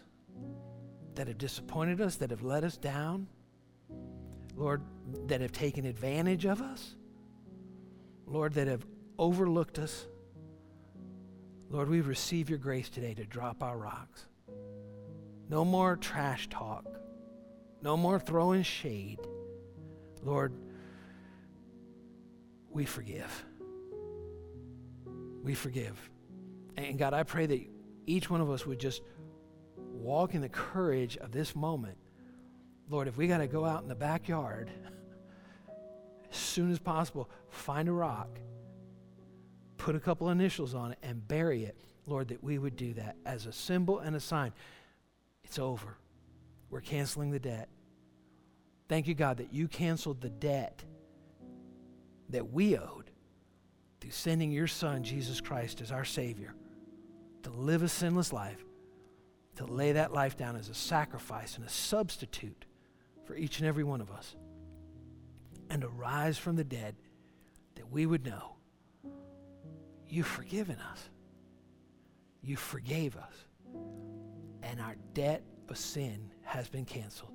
that 1.15 1.29
have 1.29 1.39
disappointed 1.39 2.01
us, 2.01 2.17
that 2.17 2.31
have 2.31 2.43
let 2.43 2.65
us 2.65 2.77
down. 2.77 3.27
Lord, 4.55 4.83
that 5.27 5.41
have 5.41 5.53
taken 5.53 5.85
advantage 5.85 6.45
of 6.47 6.61
us. 6.63 6.95
Lord, 8.27 8.55
that 8.55 8.67
have 8.67 8.87
overlooked 9.19 9.79
us. 9.79 10.07
Lord, 11.71 11.89
we 11.89 12.01
receive 12.01 12.49
your 12.49 12.59
grace 12.59 12.89
today 12.89 13.15
to 13.15 13.25
drop 13.25 13.63
our 13.63 13.77
rocks. 13.77 14.27
No 15.49 15.65
more 15.65 15.97
trash 15.97 16.49
talk. 16.49 16.85
No 17.83 17.97
more 17.97 18.19
throwing 18.19 18.63
shade. 18.63 19.21
Lord, 20.23 20.53
we 22.71 22.85
forgive. 22.85 23.45
We 25.47 25.55
forgive. 25.55 25.97
And 26.77 26.99
God, 26.99 27.15
I 27.15 27.23
pray 27.23 27.47
that 27.47 27.61
each 28.05 28.29
one 28.29 28.41
of 28.41 28.51
us 28.51 28.67
would 28.67 28.81
just 28.81 29.01
walk 29.77 30.35
in 30.35 30.41
the 30.41 30.49
courage 30.49 31.17
of 31.19 31.31
this 31.31 31.55
moment. 31.55 31.97
Lord, 32.91 33.07
if 33.07 33.17
we 33.17 33.29
got 33.29 33.39
to 33.39 33.47
go 33.47 33.65
out 33.65 33.81
in 33.81 33.89
the 33.89 33.95
backyard 33.95 34.73
as 36.29 36.37
soon 36.37 36.73
as 36.73 36.81
possible, 36.81 37.31
find 37.49 37.89
a 37.89 37.93
rock, 37.93 38.41
put 39.77 39.95
a 39.95 40.01
couple 40.01 40.31
initials 40.31 40.75
on 40.75 40.91
it, 40.91 40.99
and 41.05 41.27
bury 41.29 41.63
it, 41.63 41.77
Lord, 42.07 42.27
that 42.27 42.43
we 42.43 42.59
would 42.59 42.75
do 42.75 42.95
that 42.95 43.15
as 43.25 43.47
a 43.47 43.53
symbol 43.53 44.01
and 44.01 44.17
a 44.17 44.21
sign. 44.21 44.53
It's 45.45 45.61
over. 45.61 45.97
We're 46.71 46.81
canceling 46.81 47.31
the 47.31 47.39
debt. 47.39 47.69
Thank 48.89 49.07
you, 49.07 49.15
God, 49.15 49.37
that 49.37 49.53
you 49.53 49.69
canceled 49.69 50.21
the 50.21 50.29
debt 50.29 50.83
that 52.31 52.53
we 52.53 52.77
owed 52.77 53.06
through 54.01 54.11
sending 54.11 54.51
your 54.51 54.67
Son, 54.67 55.03
Jesus 55.03 55.41
Christ, 55.41 55.81
as 55.81 55.91
our 55.91 56.05
Savior 56.05 56.55
to 57.43 57.51
live 57.51 57.83
a 57.83 57.89
sinless 57.89 58.33
life, 58.33 58.65
to 59.55 59.65
lay 59.65 59.93
that 59.93 60.13
life 60.13 60.37
down 60.37 60.57
as 60.57 60.69
a 60.69 60.75
sacrifice 60.75 61.57
and 61.57 61.65
a 61.65 61.71
substitute 61.71 62.67
for 63.25 63.37
each 63.37 63.61
and 63.61 63.69
every 63.69 63.85
one 63.85 64.01
of 64.01 64.11
us, 64.11 64.35
and 65.71 65.83
to 65.83 65.89
rise 65.89 66.39
from 66.39 66.57
the 66.57 66.65
dead 66.65 66.97
that 67.77 67.91
we 67.91 68.05
would 68.05 68.27
know 68.27 68.57
you've 70.09 70.27
forgiven 70.27 70.77
us. 70.93 71.11
You 72.43 72.57
forgave 72.57 73.17
us. 73.17 73.35
And 74.63 74.81
our 74.81 74.97
debt 75.15 75.43
of 75.69 75.77
sin 75.77 76.31
has 76.43 76.69
been 76.69 76.85
canceled. 76.85 77.33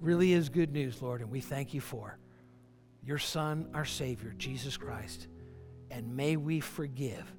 Really 0.00 0.32
is 0.32 0.48
good 0.48 0.72
news, 0.72 1.02
Lord, 1.02 1.20
and 1.20 1.30
we 1.30 1.40
thank 1.40 1.74
you 1.74 1.80
for 1.80 2.18
your 3.02 3.18
Son, 3.18 3.68
our 3.74 3.84
Savior, 3.84 4.34
Jesus 4.38 4.76
Christ. 4.76 5.28
And 5.90 6.16
may 6.16 6.36
we 6.36 6.60
forgive 6.60 7.32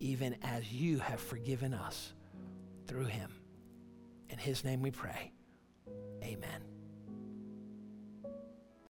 even 0.00 0.36
as 0.42 0.72
you 0.72 0.98
have 0.98 1.20
forgiven 1.20 1.74
us 1.74 2.12
through 2.86 3.06
him. 3.06 3.30
In 4.30 4.38
his 4.38 4.64
name 4.64 4.80
we 4.80 4.90
pray. 4.90 5.32
Amen. 6.22 6.77